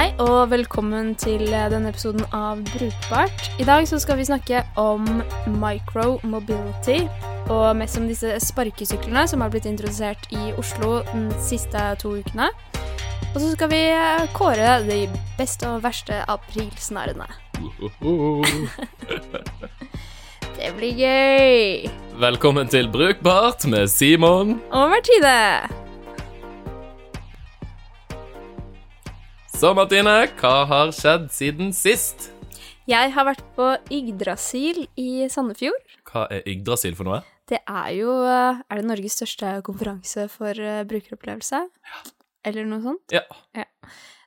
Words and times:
Hei 0.00 0.14
og 0.24 0.46
velkommen 0.48 1.10
til 1.20 1.42
eh, 1.52 1.66
denne 1.68 1.90
episoden 1.92 2.22
av 2.32 2.62
Brukbart. 2.70 3.50
I 3.60 3.66
dag 3.68 3.84
så 3.84 3.98
skal 4.00 4.16
vi 4.16 4.24
snakke 4.24 4.62
om 4.80 5.04
micro-mobility, 5.60 7.02
og 7.52 7.76
mest 7.76 8.00
om 8.00 8.06
disse 8.08 8.32
sparkesyklene 8.40 9.26
som 9.28 9.44
har 9.44 9.52
blitt 9.52 9.68
introdusert 9.68 10.24
i 10.32 10.54
Oslo 10.56 11.02
de 11.10 11.36
siste 11.44 11.76
to 12.00 12.14
ukene. 12.16 12.48
Og 13.34 13.36
så 13.42 13.50
skal 13.52 13.68
vi 13.74 13.82
eh, 13.92 14.24
kåre 14.32 14.78
de 14.88 15.02
beste 15.36 15.68
og 15.68 15.84
verste 15.84 16.24
aprilsnarrene. 16.32 17.28
Det 20.56 20.72
blir 20.80 20.96
gøy! 20.96 21.92
Velkommen 22.24 22.72
til 22.72 22.88
Brukbart 22.88 23.68
med 23.68 23.92
Simon. 23.92 24.62
Og 24.72 24.96
Martine. 24.96 25.79
Så 29.60 29.74
Martine, 29.76 30.22
hva 30.40 30.62
har 30.64 30.90
skjedd 30.96 31.26
siden 31.36 31.68
sist? 31.76 32.30
Jeg 32.88 33.10
har 33.12 33.26
vært 33.28 33.42
på 33.58 33.66
Yggdrasil 33.92 34.86
i 34.96 35.26
Sandefjord. 35.28 35.82
Hva 36.08 36.22
er 36.32 36.48
Yggdrasil 36.48 36.96
for 36.96 37.04
noe? 37.04 37.18
Det 37.44 37.58
er 37.68 37.90
jo 37.98 38.14
eh, 38.24 38.62
Er 38.72 38.80
det 38.80 38.86
Norges 38.88 39.18
største 39.18 39.52
konferanse 39.66 40.24
for 40.32 40.56
brukeropplevelse? 40.88 41.60
Ja. 41.60 42.00
Eller 42.48 42.64
noe 42.72 42.80
sånt? 42.86 43.12
Ja. 43.12 43.26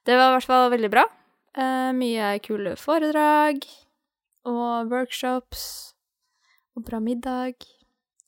Det 0.06 0.20
var 0.20 0.30
i 0.30 0.38
hvert 0.38 0.50
fall 0.52 0.70
veldig 0.76 0.94
bra. 0.94 1.08
Eh, 1.58 1.90
mye 1.98 2.30
kule 2.46 2.78
foredrag 2.78 3.66
og 4.46 4.94
workshops 4.94 5.96
og 6.78 6.86
bra 6.86 7.02
middag. 7.02 7.58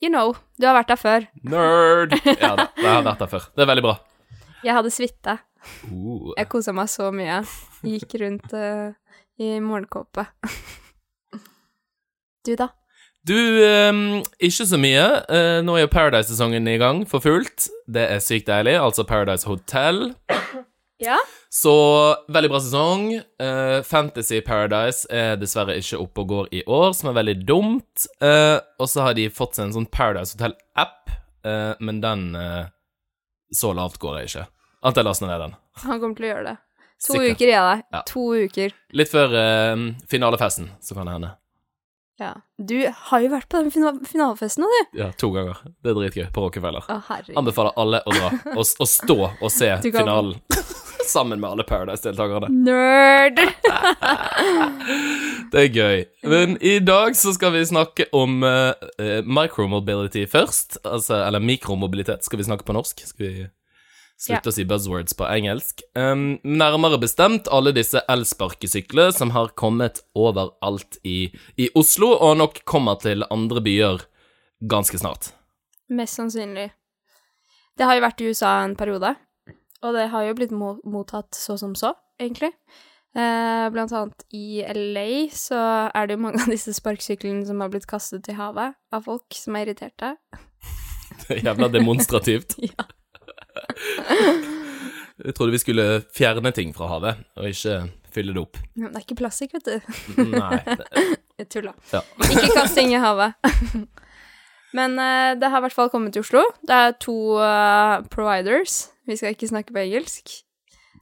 You 0.02 0.10
know, 0.10 0.34
du 0.58 0.66
har 0.66 0.74
vært 0.82 0.90
der 0.90 1.04
før. 1.06 1.30
Nerd! 1.46 2.18
Ja 2.42 2.56
jeg 2.66 2.90
har 2.90 3.06
vært 3.06 3.22
der 3.22 3.36
før. 3.38 3.52
Det 3.54 3.62
er 3.62 3.76
veldig 3.76 3.90
bra. 3.92 4.00
Jeg 4.66 4.74
hadde 4.74 4.90
suite. 4.90 5.38
Uh, 5.90 6.32
Jeg 6.36 6.48
kosa 6.52 6.74
meg 6.76 6.90
så 6.92 7.10
mye. 7.14 7.42
Gikk 7.86 8.16
rundt 8.22 8.52
uh, 8.56 8.92
i 9.38 9.56
morgenkåpe. 9.62 10.26
du, 12.46 12.54
da? 12.58 12.70
Du, 13.26 13.34
um, 13.34 14.22
ikke 14.38 14.66
så 14.70 14.78
mye. 14.78 15.04
Uh, 15.26 15.58
nå 15.66 15.74
er 15.76 15.86
jo 15.86 15.92
Paradise-sesongen 15.92 16.68
i 16.70 16.78
gang 16.78 17.02
for 17.10 17.24
fullt. 17.24 17.68
Det 17.90 18.04
er 18.14 18.22
sykt 18.22 18.46
deilig. 18.50 18.76
Altså 18.78 19.06
Paradise 19.08 19.48
Hotel. 19.48 20.14
Ja? 21.02 21.18
Så 21.52 21.72
veldig 22.32 22.50
bra 22.52 22.60
sesong. 22.62 23.08
Uh, 23.42 23.82
Fantasy 23.84 24.38
Paradise 24.46 25.08
er 25.12 25.34
dessverre 25.40 25.76
ikke 25.80 25.98
oppe 26.00 26.22
og 26.22 26.30
går 26.30 26.48
i 26.56 26.62
år, 26.64 26.92
som 26.96 27.10
er 27.10 27.18
veldig 27.18 27.36
dumt. 27.48 28.06
Uh, 28.22 28.62
og 28.80 28.88
så 28.88 29.08
har 29.08 29.16
de 29.18 29.26
fått 29.32 29.58
seg 29.58 29.68
en 29.68 29.74
sånn 29.80 29.90
Paradise 29.92 30.36
Hotel-app, 30.36 31.12
uh, 31.46 31.74
men 31.80 32.00
den 32.04 32.30
Så 33.54 33.70
lavt 33.76 34.00
går 34.02 34.16
jeg 34.18 34.30
ikke. 34.30 34.46
At 34.86 34.98
jeg 35.00 35.06
laster 35.08 35.30
ned 35.30 35.42
den. 35.42 35.56
Han 35.84 36.00
kommer 36.02 36.18
til 36.18 36.28
å 36.28 36.32
gjøre 36.34 36.46
det. 36.52 36.56
To 37.06 37.12
Sikkert. 37.12 37.34
uker 37.36 37.44
gir 37.44 37.52
jeg 37.52 37.64
deg. 37.70 37.82
Ja. 37.92 38.00
To 38.08 38.22
uker. 38.46 38.76
Litt 38.96 39.10
før 39.12 39.34
eh, 39.40 39.82
finalefesten, 40.08 40.70
så 40.80 40.96
kan 40.96 41.10
det 41.10 41.16
hende. 41.18 41.34
Ja. 42.16 42.30
Du 42.56 42.78
har 43.10 43.20
jo 43.20 43.28
vært 43.34 43.50
på 43.52 43.60
den 43.60 43.68
fina 43.74 43.90
finalefesten 44.08 44.64
nå, 44.64 44.70
du. 44.72 44.96
Ja, 45.02 45.10
to 45.20 45.28
ganger. 45.34 45.58
Det 45.84 45.92
er 45.92 45.98
dritgøy 45.98 46.30
på 46.32 46.46
Rockefeller. 46.46 46.86
Å, 46.88 46.96
herregud. 47.10 47.36
Anbefaler 47.42 47.76
alle 47.82 48.00
å 48.08 48.14
dra 48.16 48.30
og, 48.54 48.62
og 48.64 48.88
stå 48.88 49.18
og 49.26 49.50
se 49.52 49.68
kan- 49.82 49.98
finalen 49.98 50.38
sammen 51.06 51.38
med 51.42 51.50
alle 51.52 51.66
Paradise-deltakerne. 51.68 52.48
Nerd! 52.50 53.38
Det 55.52 55.60
er 55.60 55.68
gøy. 55.76 56.00
Men 56.26 56.56
i 56.64 56.78
dag 56.82 57.14
så 57.16 57.32
skal 57.36 57.52
vi 57.54 57.62
snakke 57.68 58.08
om 58.16 58.40
eh, 58.46 59.20
micromobility 59.24 60.24
først. 60.30 60.78
Altså, 60.86 61.20
eller 61.26 61.42
mikromobilitet 61.44 62.24
skal 62.26 62.40
vi 62.40 62.46
snakke 62.48 62.66
på 62.66 62.74
norsk. 62.76 63.04
Skal 63.12 63.26
vi 63.28 63.46
slutte 64.20 64.50
å 64.50 64.54
si 64.54 64.64
buzzwords 64.68 65.16
på 65.16 65.26
engelsk. 65.28 65.82
Um, 65.98 66.38
nærmere 66.42 66.98
bestemt 67.02 67.50
alle 67.52 67.74
disse 67.76 68.02
elsparkesyklene 68.12 69.14
som 69.14 69.32
har 69.36 69.52
kommet 69.58 70.02
overalt 70.16 70.98
i, 71.04 71.28
i 71.60 71.68
Oslo, 71.76 72.14
og 72.16 72.38
nok 72.40 72.62
kommer 72.68 72.98
til 73.02 73.26
andre 73.30 73.62
byer 73.64 74.06
ganske 74.64 74.98
snart. 75.00 75.30
Mest 75.92 76.18
sannsynlig. 76.18 76.70
Det 77.76 77.86
har 77.86 77.98
jo 77.98 78.06
vært 78.06 78.20
i 78.24 78.32
USA 78.32 78.58
en 78.64 78.76
periode, 78.78 79.12
og 79.84 79.96
det 79.96 80.08
har 80.12 80.26
jo 80.26 80.36
blitt 80.38 80.54
mo 80.56 80.76
mottatt 80.88 81.36
så 81.36 81.58
som 81.60 81.76
så, 81.78 81.92
egentlig. 82.20 82.54
Eh, 83.16 83.66
blant 83.72 83.92
annet 83.96 84.26
i 84.36 84.60
LA 84.60 85.28
så 85.32 85.58
er 85.88 86.08
det 86.08 86.16
jo 86.16 86.22
mange 86.26 86.42
av 86.42 86.50
disse 86.52 86.74
sparkesyklene 86.76 87.46
som 87.48 87.62
har 87.64 87.70
blitt 87.72 87.88
kastet 87.88 88.28
i 88.28 88.36
havet 88.36 88.76
av 88.92 89.06
folk 89.06 89.36
som 89.36 89.56
er 89.56 89.68
irriterte. 89.68 90.16
Det 91.22 91.38
er 91.38 91.50
jævla 91.50 91.72
demonstrativt. 91.72 92.58
Ja. 92.66 92.88
Jeg 95.26 95.34
trodde 95.34 95.52
vi 95.54 95.58
skulle 95.62 95.84
fjerne 96.14 96.50
ting 96.52 96.74
fra 96.76 96.86
havet, 96.90 97.22
og 97.40 97.46
ikke 97.48 97.76
fylle 98.12 98.34
det 98.36 98.42
opp. 98.42 98.58
Men 98.76 98.90
det 98.92 99.00
er 99.00 99.04
ikke 99.06 99.16
plastikk, 99.22 99.54
vet 99.56 99.64
du. 99.68 100.26
Nei. 100.34 100.58
Jeg 101.40 101.48
tuller. 101.52 101.72
Ja. 101.92 102.00
Ikke 102.30 102.50
kast 102.56 102.76
ting 102.76 102.92
i 102.92 103.00
havet. 103.00 103.34
Men 104.76 104.98
uh, 105.00 105.32
det 105.40 105.48
har 105.52 105.60
i 105.60 105.64
hvert 105.66 105.72
fall 105.76 105.88
kommet 105.92 106.12
til 106.12 106.20
Oslo. 106.24 106.42
Det 106.68 106.76
er 106.76 106.94
to 107.00 107.14
uh, 107.40 108.02
providers. 108.12 108.90
Vi 109.08 109.16
skal 109.16 109.32
ikke 109.36 109.48
snakke 109.48 109.72
på 109.72 109.80
engelsk. 109.86 110.32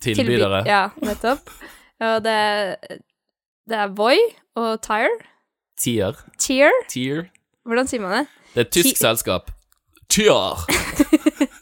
Tilbydere. 0.04 0.62
Tilby- 0.62 0.70
Ja, 0.70 0.82
nettopp. 1.02 1.50
Og 2.04 2.16
det, 2.26 2.38
det 3.70 3.78
er 3.78 3.94
Voi 3.98 4.18
og 4.58 4.78
Tire. 4.84 5.10
Tier. 5.80 6.18
Tier. 6.38 6.70
Tier. 6.90 7.24
Hvordan 7.66 7.88
sier 7.90 8.02
man 8.04 8.18
det? 8.20 8.24
Det 8.54 8.60
er 8.62 8.66
et 8.68 8.74
tysk 8.76 8.90
Ti- 8.94 9.00
selskap. 9.02 9.50
Tier. 10.12 10.66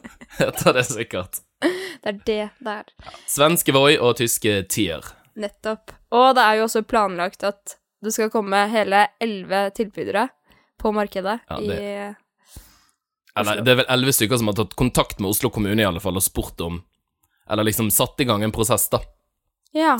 Heter 0.47 0.77
det 0.79 0.85
sikkert. 0.89 1.41
Det 1.63 2.11
er 2.11 2.19
det 2.27 2.39
det 2.59 2.73
er. 2.81 2.89
Svenske 3.31 3.75
Voi 3.77 3.95
og 3.99 4.17
tyske 4.19 4.63
Tier. 4.73 5.07
Nettopp. 5.39 5.93
Og 6.13 6.35
det 6.37 6.43
er 6.45 6.59
jo 6.61 6.67
også 6.67 6.83
planlagt 6.85 7.45
at 7.47 7.77
det 8.03 8.11
skal 8.13 8.31
komme 8.35 8.65
hele 8.73 9.05
elleve 9.23 9.69
tilbydere 9.77 10.27
på 10.83 10.91
markedet 10.93 11.39
Ja, 11.49 11.59
i 11.63 11.69
Eller, 13.39 13.53
Oslo. 13.55 13.63
det 13.65 13.71
er 13.73 13.79
vel 13.79 13.91
elleve 13.95 14.13
stykker 14.17 14.41
som 14.41 14.51
har 14.51 14.57
tatt 14.59 14.75
kontakt 14.77 15.21
med 15.23 15.31
Oslo 15.31 15.49
kommune 15.55 15.79
i 15.81 15.87
alle 15.87 16.03
fall 16.03 16.19
og 16.19 16.25
spurt 16.27 16.61
om 16.67 16.81
Eller 17.49 17.65
liksom 17.69 17.89
satt 17.95 18.19
i 18.21 18.27
gang 18.29 18.43
en 18.43 18.53
prosess, 18.53 18.89
da. 18.93 18.99
Ja. 19.73 19.95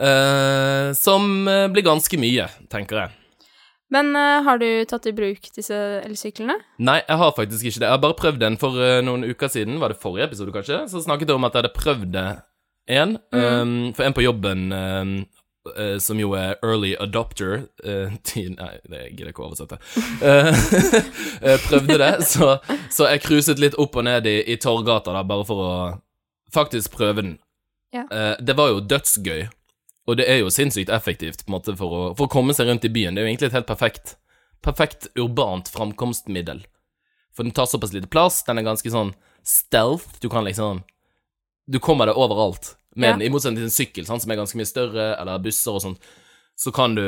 Eh, 0.00 0.92
som 0.98 1.46
eh, 1.48 1.68
blir 1.70 1.84
ganske 1.86 2.18
mye, 2.18 2.48
tenker 2.72 3.04
jeg. 3.04 3.12
Men 3.94 4.10
uh, 4.18 4.42
har 4.46 4.58
du 4.58 4.68
tatt 4.90 5.06
i 5.06 5.14
bruk 5.14 5.46
disse 5.54 5.76
elsyklene? 6.02 6.56
Nei, 6.82 6.98
jeg 7.04 7.20
har 7.20 7.36
faktisk 7.36 7.68
ikke 7.68 7.78
det. 7.78 7.86
Jeg 7.86 7.94
har 7.94 8.02
bare 8.02 8.18
prøvd 8.18 8.42
den 8.42 8.58
for 8.60 8.80
uh, 8.80 8.98
noen 9.06 9.26
uker 9.28 9.52
siden. 9.52 9.78
Var 9.82 9.94
det 9.94 10.00
forrige 10.02 10.26
episode, 10.32 10.54
kanskje? 10.54 10.82
Så 10.90 11.04
snakket 11.04 11.30
jeg 11.30 11.38
om 11.38 11.46
at 11.46 11.54
jeg 11.54 11.64
hadde 11.64 11.78
prøvd 11.78 12.10
det 12.16 12.28
mm. 12.90 13.16
Um, 13.32 13.94
for 13.96 14.04
en 14.04 14.12
på 14.12 14.26
jobben 14.26 14.72
um, 14.72 15.16
Uh, 15.64 15.96
som 15.96 16.18
jo 16.20 16.34
er 16.36 16.58
early 16.62 16.90
adopter 17.00 17.62
uh, 17.88 18.12
til 18.28 18.50
Nei, 18.52 18.74
det 18.84 18.98
gidder 19.14 19.30
jeg 19.30 19.32
ikke 19.32 19.44
å 19.44 19.46
oversette. 19.48 19.78
Eh, 20.20 21.54
prøvde 21.70 21.96
det, 22.02 22.10
så, 22.34 22.58
så 22.92 23.08
jeg 23.08 23.22
cruiset 23.24 23.62
litt 23.62 23.78
opp 23.80 23.96
og 23.96 24.04
ned 24.04 24.28
i, 24.28 24.42
i 24.52 24.58
Torgata, 24.60 25.14
da, 25.16 25.22
bare 25.24 25.46
for 25.48 25.62
å 25.64 25.72
faktisk 26.52 26.92
prøve 26.98 27.22
den. 27.22 27.32
Ja. 27.96 28.04
Det 28.44 28.58
var 28.58 28.74
jo 28.74 28.82
dødsgøy, 28.84 29.46
og 30.06 30.16
det 30.20 30.26
er 30.28 30.42
jo 30.42 30.50
sinnssykt 30.52 30.90
effektivt 30.92 31.44
på 31.44 31.50
en 31.50 31.56
måte 31.56 31.74
for 31.78 31.94
å, 31.96 32.02
for 32.18 32.26
å 32.28 32.32
komme 32.32 32.52
seg 32.56 32.68
rundt 32.68 32.84
i 32.84 32.92
byen. 32.92 33.14
Det 33.16 33.22
er 33.22 33.26
jo 33.26 33.30
egentlig 33.32 33.48
et 33.50 33.56
helt 33.56 33.68
perfekt, 33.70 34.16
perfekt 34.64 35.08
urbant 35.16 35.68
framkomstmiddel. 35.72 36.60
For 37.34 37.42
den 37.46 37.54
tar 37.56 37.66
såpass 37.66 37.94
lite 37.96 38.10
plass, 38.12 38.42
den 38.46 38.60
er 38.60 38.66
ganske 38.66 38.90
sånn 38.92 39.14
stealth. 39.42 40.20
Du 40.22 40.28
kan 40.32 40.44
liksom 40.46 40.82
Du 41.66 41.78
kommer 41.80 42.04
deg 42.06 42.18
overalt 42.20 42.74
med 42.94 43.20
Ja. 43.20 43.26
i 43.26 43.30
motsetning 43.32 43.56
til 43.62 43.70
en 43.70 43.72
sykkel, 43.72 44.04
sant, 44.06 44.20
som 44.22 44.30
er 44.30 44.36
ganske 44.36 44.58
mye 44.60 44.68
større, 44.68 45.16
eller 45.18 45.38
busser 45.38 45.72
og 45.72 45.80
sånt, 45.80 45.98
Så 46.56 46.70
kan 46.72 46.94
du 46.94 47.02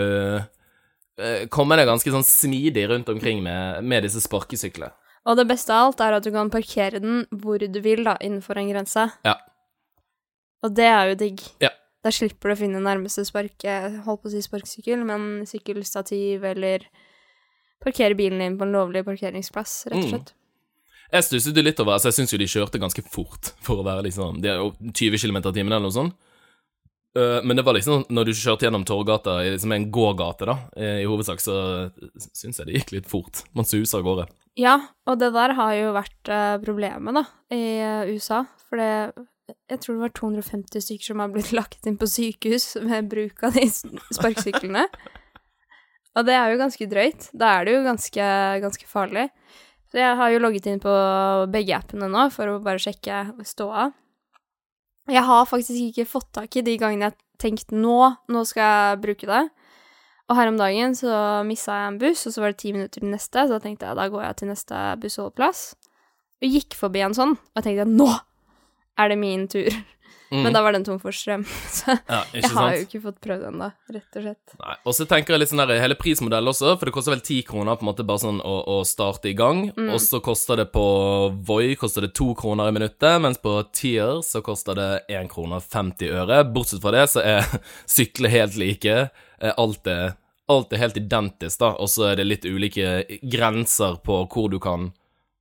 eh, 1.18 1.46
komme 1.52 1.76
deg 1.76 1.86
ganske 1.86 2.10
sånn 2.10 2.24
smidig 2.24 2.88
rundt 2.88 3.08
omkring 3.12 3.42
med, 3.42 3.84
med 3.84 4.02
disse 4.02 4.20
sparkesyklene. 4.24 4.90
Og 5.26 5.36
det 5.36 5.46
beste 5.48 5.70
av 5.74 5.90
alt 5.90 6.00
er 6.00 6.16
at 6.16 6.24
du 6.24 6.30
kan 6.32 6.50
parkere 6.50 7.00
den 7.02 7.26
hvor 7.30 7.58
du 7.58 7.80
vil, 7.80 8.04
da, 8.04 8.16
innenfor 8.20 8.56
en 8.56 8.68
grense. 8.70 9.10
Ja. 9.24 9.36
Og 10.64 10.74
det 10.74 10.86
er 10.88 11.08
jo 11.12 11.14
digg. 11.20 11.42
Ja. 11.60 11.70
Da 12.06 12.12
slipper 12.14 12.52
du 12.52 12.54
å 12.54 12.58
finne 12.60 12.78
nærmeste 12.84 13.24
sparke, 13.26 13.72
holdt 14.06 14.22
på 14.22 14.30
å 14.30 14.34
si 14.36 14.42
sparkesykkel, 14.44 15.00
men 15.08 15.42
sykkelstativ 15.48 16.44
eller 16.46 16.84
parkere 17.82 18.14
bilen 18.18 18.38
din 18.44 18.58
på 18.60 18.66
en 18.66 18.74
lovlig 18.76 19.02
parkeringsplass, 19.08 19.88
rett 19.90 19.98
og 19.98 20.04
Mm. 20.04 20.12
slett. 20.14 20.32
Jeg 21.12 21.22
stusset 21.22 21.58
litt 21.62 21.78
over 21.80 21.94
Altså, 21.94 22.10
jeg 22.10 22.18
syns 22.18 22.32
jo 22.32 22.38
de 22.38 22.46
kjørte 22.50 22.80
ganske 22.82 23.02
fort 23.10 23.52
for 23.62 23.78
å 23.78 23.84
være 23.86 24.02
liksom 24.08 24.40
Det 24.42 24.50
er 24.50 24.56
jo 24.58 24.72
20 24.92 25.18
km 25.22 25.36
i 25.36 25.52
timen 25.54 25.72
eller 25.72 25.86
noe 25.86 25.94
sånt. 25.94 26.14
Eh, 27.16 27.40
men 27.42 27.56
det 27.56 27.64
var 27.64 27.74
liksom 27.74 28.04
når 28.10 28.24
du 28.26 28.32
kjørte 28.32 28.66
gjennom 28.66 28.84
Torgata, 28.84 29.38
som 29.40 29.52
liksom 29.54 29.72
en 29.72 29.90
gågate, 29.90 30.46
da, 30.46 30.56
eh, 30.76 31.02
i 31.02 31.06
hovedsak, 31.06 31.40
så 31.40 31.90
syns 32.34 32.58
jeg 32.58 32.66
det 32.66 32.74
gikk 32.74 32.92
litt 32.92 33.06
fort. 33.08 33.44
Man 33.54 33.64
suser 33.64 33.98
av 33.98 34.04
gårde. 34.04 34.26
Ja, 34.56 34.80
og 35.06 35.18
det 35.18 35.32
der 35.32 35.54
har 35.54 35.72
jo 35.74 35.92
vært 35.94 36.28
eh, 36.28 36.58
problemet, 36.58 37.14
da, 37.14 37.24
i 37.50 37.62
eh, 37.80 38.14
USA. 38.14 38.44
For 38.68 38.76
det 38.76 39.26
Jeg 39.46 39.78
tror 39.82 39.94
det 39.94 40.02
var 40.02 40.14
250 40.18 40.82
stykker 40.82 41.06
som 41.06 41.20
har 41.22 41.30
blitt 41.30 41.52
lagt 41.54 41.86
inn 41.86 41.98
på 41.98 42.08
sykehus 42.10 42.72
med 42.82 43.10
bruk 43.10 43.44
av 43.46 43.54
de 43.54 43.66
sparkesyklene. 43.70 44.86
og 46.16 46.26
det 46.26 46.34
er 46.34 46.50
jo 46.50 46.62
ganske 46.62 46.88
drøyt. 46.90 47.28
Da 47.30 47.52
er 47.58 47.66
det 47.66 47.76
jo 47.76 47.84
ganske, 47.86 48.26
ganske 48.64 48.90
farlig. 48.90 49.28
Så 49.86 50.00
jeg 50.00 50.18
har 50.18 50.32
jo 50.32 50.42
logget 50.42 50.66
inn 50.66 50.82
på 50.82 50.92
begge 51.52 51.78
appene 51.78 52.10
nå 52.10 52.26
for 52.34 52.50
å 52.50 52.58
bare 52.64 52.82
sjekke 52.82 53.22
ståa. 53.46 53.92
Jeg 55.06 55.22
har 55.22 55.46
faktisk 55.46 55.78
ikke 55.78 56.08
fått 56.10 56.32
tak 56.34 56.58
i 56.58 56.64
de 56.66 56.74
gangene 56.82 57.06
jeg 57.06 57.14
har 57.14 57.22
tenkt 57.38 57.70
nå, 57.70 58.00
nå 58.26 58.42
skal 58.48 58.66
jeg 58.66 59.02
bruke 59.04 59.30
det. 59.30 59.44
Og 60.26 60.34
her 60.34 60.50
om 60.50 60.58
dagen 60.58 60.96
så 60.98 61.12
missa 61.46 61.76
jeg 61.78 61.92
en 61.92 61.98
buss, 62.00 62.24
og 62.26 62.34
så 62.34 62.42
var 62.42 62.50
det 62.50 62.58
ti 62.64 62.72
minutter 62.74 62.98
til 62.98 63.12
neste, 63.12 63.44
så 63.46 63.54
da 63.54 63.62
tenkte 63.62 63.86
jeg 63.86 63.98
da 63.98 64.08
går 64.10 64.24
jeg 64.24 64.38
til 64.40 64.50
neste 64.50 64.80
bussholdeplass. 65.04 65.60
Og 66.42 66.56
gikk 66.56 66.74
forbi 66.74 67.04
en 67.06 67.14
sånn, 67.14 67.36
og 67.38 67.60
jeg 67.60 67.68
tenkte 67.68 67.86
nå 67.92 68.08
er 68.98 69.08
det 69.14 69.20
min 69.20 69.46
tur. 69.48 69.70
Mm. 70.26 70.40
Men 70.42 70.56
da 70.56 70.58
var 70.58 70.72
den 70.74 70.82
tom 70.82 70.96
for 70.98 71.14
strøm, 71.14 71.44
så 71.70 71.92
Ja, 72.10 72.24
jeg 72.34 72.48
har 72.48 72.50
sant? 72.50 72.72
jo 72.74 72.82
ikke 72.88 73.00
fått 73.04 73.18
prøvd 73.22 73.44
den 73.44 73.60
da, 73.62 73.68
rett 73.94 74.16
og 74.18 74.24
slett. 74.24 74.54
Nei. 74.58 74.72
Og 74.82 74.96
så 74.98 75.04
tenker 75.06 75.32
jeg 75.36 75.38
litt 75.38 75.50
sånn 75.52 75.60
der 75.62 75.78
hele 75.78 75.94
prismodell 75.94 76.50
også, 76.50 76.72
for 76.80 76.88
det 76.90 76.94
koster 76.96 77.14
vel 77.14 77.20
ti 77.22 77.36
kroner 77.46 77.78
på 77.78 77.86
en 77.86 77.90
måte 77.92 78.02
bare 78.08 78.18
sånn 78.24 78.40
å, 78.42 78.54
å 78.74 78.80
starte 78.82 79.30
i 79.30 79.36
gang. 79.38 79.60
Mm. 79.76 79.92
Og 79.94 80.00
så 80.02 80.18
koster 80.26 80.58
det 80.58 80.64
på 80.74 80.82
Voi 81.46 81.76
koster 81.78 82.02
det 82.02 82.10
to 82.18 82.32
kroner 82.34 82.72
i 82.72 82.74
minuttet, 82.74 83.20
mens 83.22 83.38
på 83.38 83.52
Tier 83.70 84.18
så 84.26 84.42
koster 84.42 84.74
det 84.80 84.88
én 85.14 85.30
krone 85.30 85.60
og 85.60 85.68
50 85.70 86.10
øre. 86.18 86.40
Bortsett 86.50 86.82
fra 86.82 86.96
det 86.98 87.04
så 87.14 87.22
er 87.22 87.46
sykler 87.96 88.34
helt 88.34 88.58
like. 88.58 88.96
Eh, 89.38 89.54
Alt 89.54 89.86
er, 89.94 90.16
alt 90.50 90.74
er 90.74 90.82
helt 90.88 90.98
identisk, 91.04 91.60
da, 91.62 91.70
og 91.78 91.86
så 91.94 92.10
er 92.10 92.18
det 92.18 92.26
litt 92.32 92.50
ulike 92.50 93.04
grenser 93.30 94.02
på 94.02 94.24
hvor 94.26 94.50
du 94.50 94.58
kan 94.58 94.90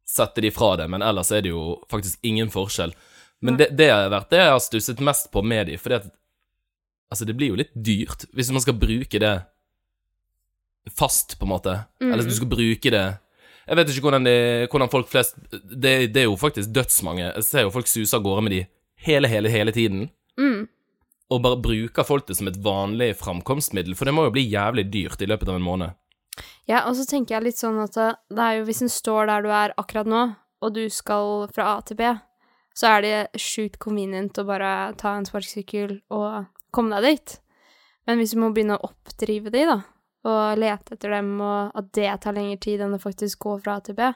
sette 0.06 0.46
de 0.46 0.54
fra 0.54 0.76
deg, 0.78 0.94
men 0.94 1.02
ellers 1.02 1.34
er 1.34 1.42
det 1.42 1.56
jo 1.58 1.80
faktisk 1.90 2.22
ingen 2.22 2.54
forskjell. 2.54 2.94
Men 3.44 3.58
det, 3.60 3.72
det 3.78 3.90
har 3.92 4.08
vært 4.14 4.32
det 4.32 4.40
jeg 4.40 4.54
har 4.54 4.64
stusset 4.64 5.02
mest 5.04 5.28
på 5.34 5.44
med 5.46 5.68
de, 5.72 5.80
fordi 5.82 6.00
at 6.02 6.14
Altså, 7.14 7.22
det 7.30 7.36
blir 7.38 7.52
jo 7.54 7.60
litt 7.60 7.74
dyrt 7.78 8.26
hvis 8.34 8.50
man 8.50 8.64
skal 8.64 8.74
bruke 8.82 9.20
det 9.22 9.36
fast, 10.98 11.36
på 11.40 11.46
en 11.46 11.52
måte. 11.54 11.76
Eller 12.02 12.24
hvis 12.24 12.34
du 12.34 12.40
skal 12.42 12.50
bruke 12.50 12.92
det 12.94 13.04
Jeg 13.66 13.78
vet 13.80 13.90
ikke 13.90 14.06
hvordan, 14.06 14.26
de, 14.28 14.34
hvordan 14.70 14.92
folk 14.92 15.08
flest 15.10 15.38
det, 15.50 16.14
det 16.14 16.22
er 16.22 16.28
jo 16.28 16.36
faktisk 16.38 16.74
dødsmange. 16.74 17.32
Jeg 17.32 17.46
ser 17.48 17.66
jo 17.66 17.74
folk 17.74 17.90
suse 17.90 18.14
av 18.18 18.22
gårde 18.26 18.44
med 18.46 18.54
de 18.54 18.60
hele, 19.08 19.30
hele, 19.30 19.50
hele 19.50 19.74
tiden. 19.74 20.10
Mm. 20.38 20.68
Og 21.34 21.42
bare 21.42 21.58
bruker 21.58 22.06
folk 22.06 22.28
det 22.28 22.38
som 22.38 22.50
et 22.50 22.60
vanlig 22.62 23.16
framkomstmiddel, 23.18 23.96
for 23.98 24.06
det 24.06 24.14
må 24.14 24.28
jo 24.28 24.36
bli 24.36 24.46
jævlig 24.46 24.86
dyrt 24.94 25.24
i 25.26 25.30
løpet 25.30 25.50
av 25.50 25.58
en 25.58 25.66
måned. 25.66 25.98
Ja, 26.70 26.84
og 26.86 26.94
så 26.98 27.08
tenker 27.10 27.38
jeg 27.38 27.48
litt 27.48 27.62
sånn 27.62 27.80
at 27.82 27.98
det, 27.98 28.12
det 28.34 28.46
er 28.46 28.60
jo 28.60 28.68
hvis 28.68 28.84
en 28.86 28.94
står 28.94 29.32
der 29.32 29.46
du 29.46 29.50
er 29.50 29.74
akkurat 29.82 30.10
nå, 30.10 30.24
og 30.62 30.78
du 30.78 30.84
skal 30.94 31.48
fra 31.56 31.72
A 31.74 31.82
til 31.86 31.98
B, 31.98 32.12
så 32.76 32.92
er 32.92 33.06
det 33.06 33.42
sjukt 33.42 33.80
convenient 33.82 34.38
å 34.38 34.48
bare 34.48 34.70
ta 35.00 35.16
en 35.16 35.28
sparkesykkel 35.28 36.00
og 36.14 36.48
komme 36.76 37.00
deg 37.00 37.16
dit. 37.16 37.36
Men 38.06 38.20
hvis 38.20 38.36
du 38.36 38.42
må 38.42 38.52
begynne 38.54 38.78
å 38.78 38.90
oppdrive 38.90 39.54
de, 39.54 39.64
da, 39.70 39.80
og 40.28 40.60
lete 40.60 40.98
etter 40.98 41.16
dem, 41.16 41.32
og 41.42 41.78
at 41.78 41.92
det 41.98 42.10
tar 42.22 42.36
lengre 42.36 42.60
tid 42.62 42.84
enn 42.84 42.98
å 42.98 43.02
faktisk 43.02 43.48
gå 43.48 43.58
fra 43.64 43.80
A 43.80 43.86
til 43.86 43.98
B, 43.98 44.12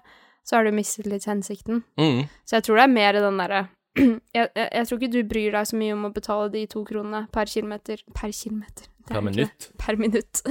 så 0.45 0.57
har 0.57 0.65
du 0.65 0.75
mistet 0.75 1.07
litt 1.09 1.27
hensikten. 1.29 1.83
Mm. 1.99 2.25
Så 2.45 2.57
jeg 2.57 2.67
tror 2.67 2.79
det 2.79 2.85
er 2.87 2.95
mer 2.95 3.19
den 3.19 3.41
derre 3.41 3.65
jeg, 3.97 4.47
jeg, 4.53 4.67
jeg 4.67 4.87
tror 4.87 4.99
ikke 4.99 5.11
du 5.13 5.19
bryr 5.27 5.55
deg 5.55 5.67
så 5.69 5.77
mye 5.79 5.95
om 5.95 6.05
å 6.07 6.13
betale 6.13 6.51
de 6.53 6.61
to 6.69 6.83
kronene 6.87 7.23
per 7.33 7.49
kilometer 7.49 8.03
Per 8.15 8.33
kilometer? 8.35 8.89
Er 9.09 9.15
Per 9.15 9.25
minutt. 9.25 9.69
Per 9.81 9.97
minutt. 9.97 10.41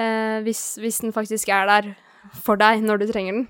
Uh, 0.00 0.40
hvis, 0.46 0.62
hvis 0.82 1.02
den 1.04 1.14
faktisk 1.14 1.52
er 1.54 1.68
der 1.70 1.92
for 2.42 2.58
deg 2.58 2.82
når 2.82 3.02
du 3.02 3.06
trenger 3.12 3.38
den. 3.38 3.46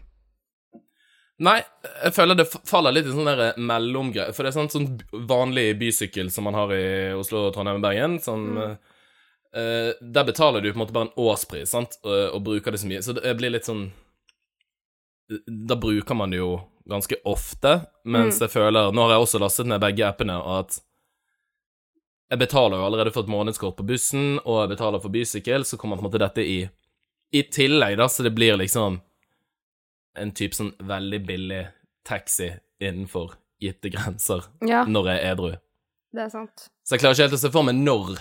Nei, 1.43 1.59
jeg 2.05 2.15
føler 2.15 2.39
det 2.39 2.47
faller 2.69 2.95
litt 2.95 3.09
i 3.09 3.13
sånn 3.15 3.27
der 3.27 3.57
mellomgreie. 3.59 4.31
For 4.35 4.45
det 4.45 4.53
er 4.53 4.59
sånn, 4.61 4.71
sånn 4.71 5.27
vanlig 5.27 5.73
bysykkel 5.81 6.31
som 6.31 6.47
man 6.47 6.55
har 6.55 6.71
i 6.77 6.85
Oslo, 7.19 7.49
Trondheim 7.55 7.81
og 7.81 7.87
Bergen. 7.87 8.19
Sånn, 8.23 8.45
eh, 8.63 9.91
der 10.01 10.29
betaler 10.29 10.63
du 10.63 10.71
på 10.71 10.77
en 10.77 10.83
måte 10.85 10.95
bare 10.95 11.09
en 11.09 11.25
årspris, 11.25 11.73
sant, 11.75 11.99
og, 12.07 12.15
og 12.37 12.45
bruker 12.47 12.75
det 12.75 12.83
så 12.83 12.91
mye. 12.91 13.03
Så 13.03 13.17
det 13.19 13.35
blir 13.41 13.55
litt 13.55 13.69
sånn 13.69 13.89
Da 15.47 15.79
bruker 15.81 16.15
man 16.19 16.31
det 16.31 16.43
jo 16.43 16.61
ganske 16.91 17.17
ofte, 17.31 17.77
mens 18.05 18.41
jeg 18.43 18.51
føler 18.53 18.91
Nå 18.93 19.05
har 19.05 19.15
jeg 19.15 19.25
også 19.25 19.41
lastet 19.41 19.69
ned 19.71 19.81
begge 19.81 20.05
appene, 20.05 20.35
og 20.37 20.65
at 20.65 20.81
jeg 22.33 22.41
betaler 22.41 22.81
jo 22.81 22.87
allerede 22.87 23.13
for 23.15 23.25
et 23.25 23.33
månedskort 23.33 23.77
på 23.79 23.87
bussen, 23.87 24.39
og 24.43 24.63
jeg 24.63 24.73
betaler 24.75 25.03
for 25.03 25.15
bysykkel, 25.15 25.67
så 25.69 25.79
kommer 25.79 25.99
på 25.99 26.05
en 26.05 26.09
måte 26.11 26.21
dette 26.23 26.45
i 26.45 26.61
i 27.33 27.43
tillegg, 27.49 27.97
da, 27.97 28.09
så 28.13 28.27
det 28.27 28.35
blir 28.37 28.59
liksom 28.61 28.99
en 30.17 30.33
type 30.37 30.55
sånn 30.59 30.73
veldig 30.83 31.21
billig 31.27 31.63
taxi 32.05 32.51
innenfor 32.83 33.37
gitte 33.63 33.91
grenser 33.95 34.43
Ja, 34.67 34.85
når 34.85 35.07
jeg 35.13 35.21
er 35.23 35.33
edru. 35.37 35.53
det 36.13 36.23
er 36.27 36.29
sant. 36.35 36.69
Så 36.85 36.97
jeg 36.97 37.01
klarer 37.05 37.15
ikke 37.15 37.29
helt 37.29 37.39
å 37.39 37.43
se 37.45 37.51
for 37.55 37.63
meg 37.69 37.77
når. 37.79 38.19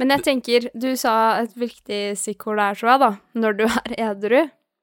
Men 0.00 0.10
jeg 0.16 0.24
tenker, 0.26 0.66
du 0.74 0.88
sa 0.96 1.14
et 1.42 1.52
viktig 1.56 2.16
stikkord 2.18 2.58
der, 2.58 2.74
tror 2.74 2.90
jeg, 2.90 3.00
da. 3.00 3.10
Når 3.40 3.56
du 3.58 3.64
er 3.68 3.94
edru. 4.10 4.40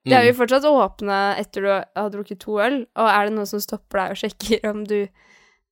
De 0.07 0.13
er 0.15 0.23
jo 0.29 0.31
Mm. 0.33 0.37
fortsatt 0.39 0.63
åpne 0.69 1.17
etter 1.41 1.61
du 1.65 1.67
har 1.69 2.09
drukket 2.13 2.39
to 2.39 2.59
øl, 2.63 2.77
og 2.95 3.07
er 3.11 3.25
det 3.27 3.33
noen 3.35 3.45
som 3.49 3.59
stopper 3.59 3.99
deg 3.99 4.11
og 4.11 4.17
sjekker 4.21 4.69
om 4.69 4.83
du, 4.87 5.07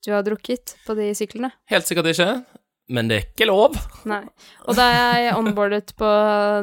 du 0.06 0.12
har 0.12 0.24
drukket 0.28 0.76
på 0.86 0.96
de 0.98 1.14
syklene? 1.16 1.52
Helt 1.72 1.88
sikkert 1.88 2.10
ikke, 2.12 2.44
men 2.90 3.08
det 3.08 3.16
er 3.22 3.26
ikke 3.30 3.48
lov. 3.48 3.78
Nei. 4.06 4.26
Og 4.68 4.76
da 4.76 4.90
jeg 4.92 5.36
onboardet 5.38 5.96
på 5.96 6.10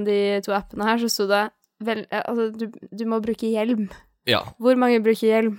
de 0.04 0.18
to 0.44 0.52
appene 0.52 0.84
her, 0.84 0.98
så 1.00 1.08
sto 1.08 1.26
det 1.30 1.46
vel 1.86 2.04
Altså, 2.10 2.50
du, 2.56 2.66
du 2.90 3.04
må 3.10 3.20
bruke 3.24 3.48
hjelm. 3.50 3.88
Ja, 4.28 4.44
Hvor 4.62 4.76
mange 4.78 5.00
bruker 5.02 5.26
hjelm? 5.28 5.56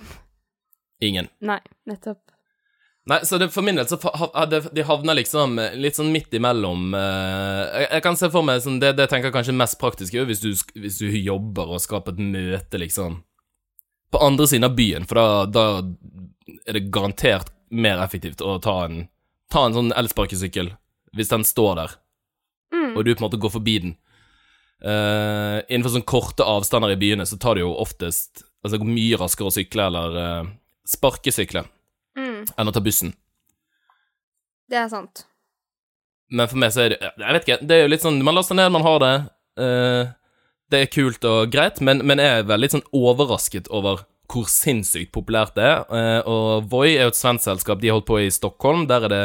ingen. 1.03 1.27
Nei, 1.43 1.59
nettopp. 1.89 2.19
Nei, 3.11 3.17
så 3.27 3.35
det, 3.41 3.49
for 3.51 3.65
min 3.67 3.75
del 3.75 3.87
så 3.91 3.97
de 4.71 4.83
havna 4.87 5.11
liksom 5.17 5.57
eh, 5.59 5.73
litt 5.75 5.97
sånn 5.99 6.13
midt 6.13 6.31
imellom 6.37 6.93
eh, 6.95 7.63
jeg, 7.81 7.87
jeg 7.97 8.03
kan 8.05 8.15
se 8.15 8.29
for 8.31 8.45
meg 8.47 8.61
sånn, 8.63 8.77
det, 8.79 8.93
det 8.95 9.09
tenker 9.11 9.27
jeg 9.27 9.35
kanskje 9.35 9.55
mest 9.59 9.75
praktisk 9.81 10.15
er 10.15 10.29
hvis 10.29 10.39
du, 10.39 10.53
hvis 10.79 11.01
du 11.01 11.09
jobber 11.11 11.73
og 11.75 11.81
skaper 11.83 12.15
et 12.15 12.21
møte, 12.23 12.79
liksom, 12.79 13.17
på 14.15 14.21
andre 14.23 14.47
siden 14.47 14.69
av 14.69 14.77
byen, 14.79 15.03
for 15.09 15.19
da, 15.19 15.25
da 15.51 15.65
er 16.63 16.77
det 16.79 16.85
garantert 16.95 17.51
mer 17.73 17.99
effektivt 18.05 18.39
å 18.45 18.55
ta 18.63 18.77
en, 18.85 19.01
ta 19.51 19.65
en 19.67 19.75
sånn 19.75 19.91
elsparkesykkel, 19.99 20.71
hvis 21.17 21.33
den 21.35 21.43
står 21.43 21.75
der, 21.81 21.99
Mm. 22.73 22.95
og 22.97 23.03
du 23.05 23.11
på 23.13 23.19
en 23.21 23.25
måte 23.27 23.37
går 23.37 23.51
forbi 23.53 23.73
den. 23.83 23.91
Eh, 24.83 25.57
innenfor 25.71 25.93
sånne 25.93 26.07
korte 26.09 26.43
avstander 26.43 26.91
i 26.91 26.97
byene 26.99 27.23
så 27.29 27.37
tar 27.39 27.55
det 27.55 27.63
jo 27.63 27.69
oftest 27.79 28.43
Altså 28.63 28.79
mye 28.83 29.17
raskere 29.19 29.47
å 29.47 29.51
sykle 29.51 29.85
eller 29.89 30.13
uh, 30.15 30.49
sparkesykle 30.87 31.65
Mm. 32.15 32.43
enn 32.45 32.69
å 32.69 32.71
ta 32.75 32.79
bussen. 32.83 33.09
Det 34.69 34.77
er 34.77 34.87
sant. 34.91 35.23
Men 36.31 36.47
for 36.47 36.59
meg 36.61 36.71
så 36.75 36.83
er 36.85 36.93
det 36.93 36.99
Jeg 37.01 37.33
vet 37.35 37.47
ikke, 37.47 37.57
det 37.67 37.75
er 37.75 37.81
jo 37.83 37.91
litt 37.91 38.03
sånn 38.05 38.19
Man 38.23 38.37
laster 38.37 38.55
ned, 38.55 38.71
man 38.71 38.85
har 38.85 38.99
det. 39.03 39.13
Uh, 39.59 40.13
det 40.71 40.79
er 40.81 40.91
kult 40.93 41.25
og 41.27 41.51
greit, 41.53 41.81
men, 41.83 42.01
men 42.07 42.21
jeg 42.23 42.39
er 42.39 42.47
veldig 42.49 42.69
sånn 42.73 42.85
overrasket 42.95 43.67
over 43.69 44.05
hvor 44.31 44.47
sinnssykt 44.49 45.11
populært 45.13 45.53
det 45.59 45.65
er. 45.67 45.83
Eh, 45.93 46.21
og 46.25 46.69
Voi 46.71 46.95
er 46.95 47.03
jo 47.03 47.11
et 47.11 47.19
svensk 47.19 47.43
selskap, 47.45 47.81
de 47.83 47.91
har 47.91 47.99
holdt 47.99 48.07
på 48.07 48.17
i 48.23 48.31
Stockholm. 48.33 48.87
Der 48.89 49.05
er 49.05 49.11
det 49.11 49.23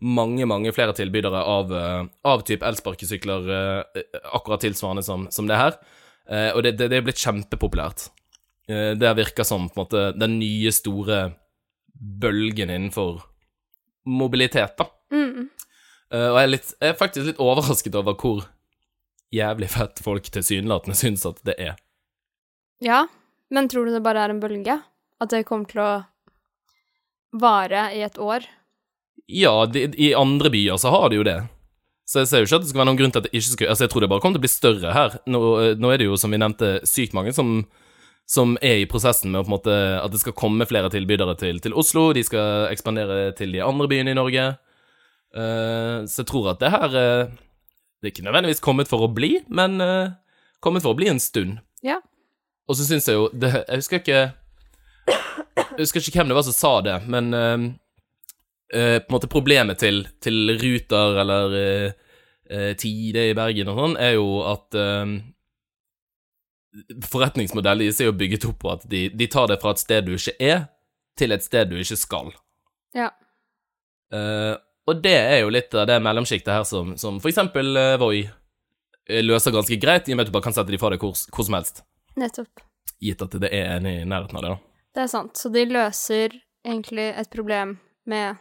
mange, 0.00 0.46
mange 0.48 0.72
flere 0.72 0.94
tilbydere 0.96 1.42
av, 1.44 1.72
eh, 1.76 2.04
av 2.24 2.44
type 2.48 2.66
elsparkesykler 2.66 3.50
eh, 3.56 4.04
akkurat 4.32 4.62
tilsvarende 4.64 5.04
som, 5.04 5.26
som 5.30 5.48
det 5.48 5.58
her. 5.60 5.76
Eh, 6.28 6.50
og 6.54 6.64
det, 6.64 6.76
det, 6.78 6.90
det 6.92 7.00
er 7.00 7.06
blitt 7.06 7.20
kjempepopulært. 7.20 8.08
Det 8.70 8.94
det 9.00 9.10
virker 9.18 9.42
som 9.42 9.64
på 9.66 9.80
en 9.80 9.82
måte 9.82 10.02
den 10.14 10.36
nye, 10.38 10.70
store 10.70 11.16
bølgen 12.22 12.70
innenfor 12.70 13.16
mobilitet, 14.06 14.76
da. 14.78 14.86
Mm. 15.10 15.48
Og 16.14 16.36
jeg 16.38 16.44
er, 16.44 16.52
litt, 16.52 16.70
jeg 16.78 16.92
er 16.92 17.00
faktisk 17.00 17.26
litt 17.26 17.42
overrasket 17.42 17.98
over 17.98 18.14
hvor 18.20 18.44
jævlig 19.34 19.72
fett 19.72 19.98
folk 20.04 20.30
tilsynelatende 20.30 20.94
syns 20.98 21.26
at 21.26 21.42
det 21.48 21.56
er. 21.58 21.74
Ja, 22.78 23.02
men 23.50 23.66
tror 23.72 23.90
du 23.90 23.96
det 23.96 24.04
bare 24.06 24.22
er 24.22 24.36
en 24.36 24.42
bølge? 24.42 24.78
At 25.18 25.34
det 25.34 25.42
kommer 25.48 25.66
til 25.66 25.82
å 25.82 25.90
vare 27.42 27.88
i 27.98 28.04
et 28.06 28.22
år? 28.22 28.46
Ja, 29.30 29.54
de, 29.70 29.86
i 29.96 30.12
andre 30.18 30.50
byer 30.52 30.78
så 30.80 30.92
har 30.94 31.10
de 31.10 31.20
jo 31.20 31.26
det. 31.26 31.38
Så 32.10 32.24
jeg 32.24 32.30
ser 32.30 32.42
jo 32.42 32.48
ikke 32.48 32.58
at 32.58 32.64
det 32.64 32.70
skal 32.72 32.80
være 32.80 32.88
noen 32.88 32.98
grunn 32.98 33.12
til 33.14 33.22
at 33.22 33.26
det 33.28 33.36
ikke 33.38 33.52
skal 33.52 33.68
Altså, 33.70 33.84
jeg 33.84 33.92
tror 33.92 34.02
det 34.02 34.08
bare 34.10 34.22
kommer 34.22 34.38
til 34.38 34.42
å 34.42 34.46
bli 34.46 34.50
større 34.50 34.94
her. 34.96 35.12
Nå, 35.30 35.40
eh, 35.62 35.76
nå 35.78 35.92
er 35.92 36.00
det 36.00 36.08
jo, 36.08 36.16
som 36.18 36.32
vi 36.34 36.40
nevnte, 36.42 36.70
sykt 36.88 37.14
mange 37.14 37.34
som, 37.36 37.52
som 38.26 38.56
er 38.66 38.80
i 38.80 38.88
prosessen 38.90 39.30
med 39.30 39.44
å 39.44 39.52
måte 39.52 39.76
at 40.00 40.10
det 40.10 40.18
skal 40.22 40.34
komme 40.38 40.66
flere 40.66 40.90
tilbydere 40.90 41.36
til, 41.38 41.60
til 41.62 41.76
Oslo. 41.78 42.08
De 42.16 42.24
skal 42.26 42.66
ekspandere 42.72 43.28
til 43.38 43.54
de 43.54 43.62
andre 43.62 43.86
byene 43.92 44.10
i 44.10 44.18
Norge. 44.18 44.48
Uh, 45.30 46.02
så 46.10 46.24
jeg 46.24 46.30
tror 46.32 46.48
at 46.50 46.58
det 46.58 46.72
her 46.74 46.90
uh, 46.90 47.28
Det 48.02 48.08
er 48.08 48.10
ikke 48.10 48.24
nødvendigvis 48.26 48.62
kommet 48.64 48.88
for 48.90 49.06
å 49.06 49.12
bli, 49.14 49.36
men 49.46 49.78
uh, 49.78 50.10
kommet 50.58 50.82
for 50.82 50.90
å 50.90 50.98
bli 50.98 51.06
en 51.12 51.22
stund. 51.22 51.60
Ja. 51.86 52.00
Og 52.66 52.74
så 52.74 52.88
syns 52.88 53.06
jeg 53.06 53.14
jo 53.14 53.28
det, 53.30 53.52
Jeg 53.54 53.84
husker 53.84 54.02
ikke 54.02 54.18
Jeg 55.06 55.84
husker 55.84 56.02
ikke 56.02 56.24
hvem 56.24 56.32
det 56.32 56.40
var 56.40 56.48
som 56.48 56.56
sa 56.56 56.72
det, 56.82 56.96
men 57.06 57.30
på 58.70 59.10
en 59.10 59.16
måte 59.16 59.30
problemet 59.30 59.80
til, 59.82 60.04
til 60.22 60.54
Ruter 60.60 61.20
eller 61.22 61.56
eh, 61.58 61.92
eh, 62.50 62.72
Tide 62.78 63.30
i 63.30 63.36
Bergen 63.36 63.70
og 63.72 63.80
sånn, 63.80 63.96
er 63.98 64.14
jo 64.16 64.28
at 64.46 64.78
eh, 64.78 65.14
Forretningsmodellen 67.10 67.82
deres 67.82 67.98
er 67.98 68.10
jo 68.10 68.18
bygget 68.18 68.46
opp 68.46 68.60
på 68.62 68.70
at 68.76 68.84
de, 68.90 69.08
de 69.10 69.26
tar 69.30 69.48
det 69.50 69.58
fra 69.62 69.72
et 69.74 69.82
sted 69.82 70.06
du 70.06 70.12
ikke 70.14 70.36
er, 70.38 70.68
til 71.18 71.34
et 71.34 71.42
sted 71.42 71.70
du 71.70 71.74
ikke 71.80 71.98
skal. 71.98 72.30
Ja. 72.96 73.10
Uh, 74.14 74.54
og 74.90 75.02
det 75.02 75.16
er 75.16 75.40
jo 75.42 75.50
litt 75.54 75.74
av 75.78 75.86
det 75.90 76.00
mellomsjiktet 76.02 76.50
her 76.50 76.64
som, 76.66 76.96
som 76.98 77.20
for 77.22 77.30
eksempel 77.30 77.76
uh, 77.78 77.98
Voi 78.00 78.24
eh, 78.24 79.20
løser 79.22 79.54
ganske 79.54 79.78
greit, 79.82 80.08
i 80.08 80.14
og 80.14 80.18
med 80.18 80.26
at 80.26 80.30
du 80.30 80.34
bare 80.34 80.46
kan 80.48 80.56
sette 80.56 80.72
de 80.72 80.80
fra 80.80 80.90
deg 80.94 81.02
hvor, 81.02 81.14
hvor 81.34 81.46
som 81.46 81.58
helst, 81.58 81.82
Nettopp. 82.18 82.62
gitt 83.02 83.22
at 83.26 83.36
det 83.42 83.50
er 83.54 83.76
en 83.76 83.90
i 83.90 83.96
nærheten 84.02 84.38
av 84.40 84.46
det. 84.46 84.54
da. 84.54 84.86
Det 84.94 85.04
er 85.04 85.10
sant. 85.12 85.38
Så 85.38 85.50
de 85.54 85.66
løser 85.70 86.34
egentlig 86.66 87.10
et 87.14 87.30
problem 87.30 87.76
med 88.10 88.40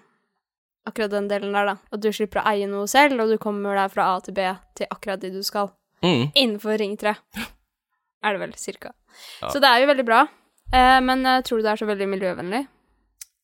akkurat 0.90 1.14
den 1.14 1.30
delen 1.30 1.56
der, 1.56 1.72
da. 1.72 1.76
At 1.96 2.04
du 2.04 2.10
slipper 2.14 2.42
å 2.42 2.48
eie 2.52 2.68
noe 2.70 2.90
selv, 2.90 3.22
og 3.22 3.32
du 3.32 3.38
kommer 3.42 3.78
deg 3.78 3.94
fra 3.94 4.10
A 4.16 4.20
til 4.26 4.36
B 4.38 4.50
til 4.78 4.90
akkurat 4.92 5.22
dit 5.24 5.36
du 5.36 5.44
skal. 5.46 5.72
Mm. 6.06 6.30
Innenfor 6.34 6.80
Ring 6.82 6.98
3. 7.00 7.16
Er 8.26 8.36
det 8.36 8.42
vel, 8.42 8.54
cirka. 8.60 8.94
Ja. 9.42 9.50
Så 9.52 9.62
det 9.64 9.70
er 9.70 9.84
jo 9.84 9.90
veldig 9.92 10.06
bra. 10.08 10.26
Eh, 10.74 11.00
men 11.06 11.26
eh, 11.26 11.42
tror 11.46 11.60
du 11.60 11.66
det 11.66 11.74
er 11.74 11.82
så 11.82 11.88
veldig 11.90 12.08
miljøvennlig? 12.12 12.64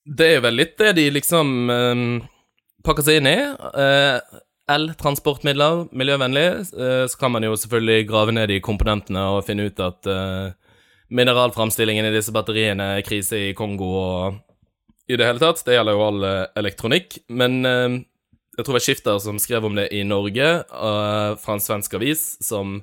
Det 0.06 0.28
er 0.28 0.36
jo 0.38 0.46
vel 0.46 0.60
litt 0.60 0.76
det 0.78 0.92
de 1.00 1.06
liksom 1.16 1.54
eh, 1.74 2.04
pakker 2.86 3.08
seg 3.08 3.22
inn 3.22 3.32
i. 3.32 3.38
Eh, 3.86 4.42
El-transportmidler, 4.76 5.86
miljøvennlig. 5.94 6.46
Eh, 6.74 7.06
så 7.10 7.20
kan 7.22 7.34
man 7.36 7.46
jo 7.46 7.56
selvfølgelig 7.60 8.08
grave 8.10 8.34
ned 8.34 8.54
i 8.54 8.62
komponentene 8.66 9.28
og 9.36 9.44
finne 9.46 9.68
ut 9.70 9.82
at 9.84 10.10
eh, 10.10 10.56
mineralframstillingen 11.14 12.08
i 12.10 12.14
disse 12.16 12.34
batteriene 12.34 12.96
er 12.98 13.06
krise 13.06 13.50
i 13.50 13.54
Kongo 13.58 13.92
og 14.00 14.40
i 15.08 15.18
det 15.18 15.28
hele 15.28 15.42
tatt. 15.42 15.64
Det 15.66 15.78
gjelder 15.78 15.98
jo 15.98 16.04
all 16.06 16.26
eh, 16.26 16.42
elektronikk. 16.62 17.20
Men 17.30 17.62
eh, 17.66 18.02
jeg 18.56 18.64
tror 18.64 18.74
det 18.74 18.80
var 18.80 18.86
Skifter 18.88 19.22
som 19.22 19.40
skrev 19.42 19.68
om 19.68 19.78
det 19.78 19.90
i 19.94 20.04
Norge, 20.08 20.52
eh, 20.66 21.32
fra 21.42 21.58
en 21.58 21.64
svensk 21.64 21.98
avis, 22.00 22.28
som 22.46 22.80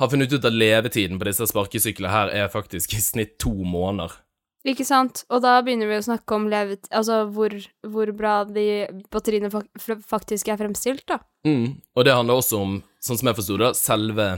har 0.00 0.10
funnet 0.10 0.32
ut 0.32 0.44
at 0.44 0.56
levetiden 0.56 1.20
på 1.20 1.28
disse 1.28 1.46
sparkesyklene 1.50 2.12
her 2.12 2.32
er 2.32 2.52
faktisk 2.52 2.94
i 2.96 3.02
snitt 3.02 3.36
to 3.42 3.52
måneder. 3.52 4.14
Ikke 4.62 4.86
sant? 4.86 5.24
Og 5.34 5.42
da 5.42 5.56
begynner 5.64 5.90
vi 5.90 5.98
å 5.98 6.06
snakke 6.06 6.36
om 6.38 6.46
levet... 6.50 6.86
Altså 6.94 7.24
hvor, 7.34 7.54
hvor 7.82 8.12
bra 8.14 8.36
de 8.46 8.86
batteriene 9.10 9.50
faktisk 9.50 10.52
er 10.52 10.60
fremstilt, 10.60 11.02
da. 11.10 11.18
Mm. 11.42 11.82
Og 11.98 12.06
det 12.06 12.14
handler 12.14 12.38
også 12.38 12.60
om, 12.62 12.76
sånn 13.02 13.18
som 13.18 13.30
jeg 13.30 13.38
forsto 13.40 13.56
det, 13.58 13.72
selve, 13.74 14.28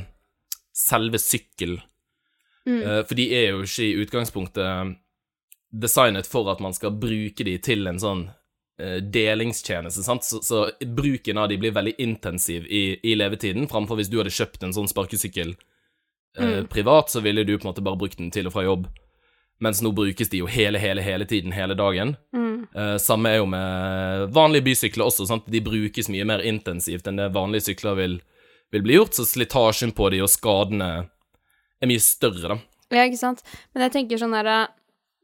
selve 0.72 1.20
sykkel. 1.20 1.76
Mm. 2.64 2.80
For 3.04 3.12
de 3.20 3.26
er 3.36 3.50
jo 3.50 3.66
ikke 3.68 3.84
i 3.84 3.98
utgangspunktet 4.00 4.96
designet 5.74 6.28
for 6.30 6.48
at 6.52 6.62
man 6.62 6.74
skal 6.76 6.94
bruke 6.94 7.44
de 7.46 7.56
til 7.58 7.86
en 7.90 8.00
sånn 8.00 8.24
uh, 8.30 8.98
delingstjeneste, 9.02 10.04
sant? 10.06 10.26
Så, 10.26 10.40
så 10.46 10.64
bruken 10.86 11.40
av 11.42 11.50
de 11.50 11.58
blir 11.58 11.74
veldig 11.74 11.96
intensiv 11.98 12.66
i, 12.70 12.84
i 13.02 13.14
levetiden, 13.18 13.68
framfor 13.70 13.98
hvis 13.98 14.10
du 14.12 14.20
hadde 14.20 14.34
kjøpt 14.34 14.66
en 14.66 14.74
sånn 14.76 14.90
sparkesykkel 14.90 15.54
uh, 15.54 15.62
Mm. 16.34 16.66
privat, 16.66 17.10
så 17.10 17.20
ville 17.22 17.44
du 17.46 17.52
på 17.54 17.62
en 17.62 17.70
måte 17.70 17.82
bare 17.86 17.98
brukt 17.98 18.18
den 18.18 18.32
til 18.34 18.48
og 18.50 18.54
fra 18.56 18.64
jobb. 18.66 18.88
Mens 19.62 19.78
nå 19.82 19.92
brukes 19.94 20.28
de 20.32 20.40
jo 20.40 20.48
hele, 20.50 20.80
hele, 20.82 21.02
hele 21.02 21.26
tiden, 21.30 21.52
hele 21.54 21.76
dagen. 21.78 22.16
Mm. 22.34 22.66
Uh, 22.74 22.96
samme 22.98 23.30
er 23.30 23.38
jo 23.38 23.46
med 23.46 24.32
vanlige 24.34 24.66
bysykler 24.66 25.06
også, 25.06 25.28
sant? 25.30 25.46
de 25.46 25.60
brukes 25.62 26.10
mye 26.10 26.26
mer 26.26 26.42
intensivt 26.42 27.06
enn 27.06 27.20
det 27.20 27.28
vanlige 27.36 27.68
sykler 27.68 27.94
vil, 28.00 28.16
vil 28.74 28.82
bli 28.82 28.98
gjort, 28.98 29.14
så 29.14 29.26
slitasjen 29.28 29.94
på 29.94 30.10
de 30.10 30.24
og 30.26 30.32
skadene 30.32 30.90
er 31.78 31.90
mye 31.90 32.02
større, 32.02 32.56
da. 32.56 32.58
Ja, 32.94 33.06
ikke 33.06 33.20
sant. 33.22 33.44
Men 33.72 33.86
jeg 33.86 33.94
tenker 33.94 34.20
sånn 34.20 34.34
derre 34.34 34.58
mm, 34.66 34.74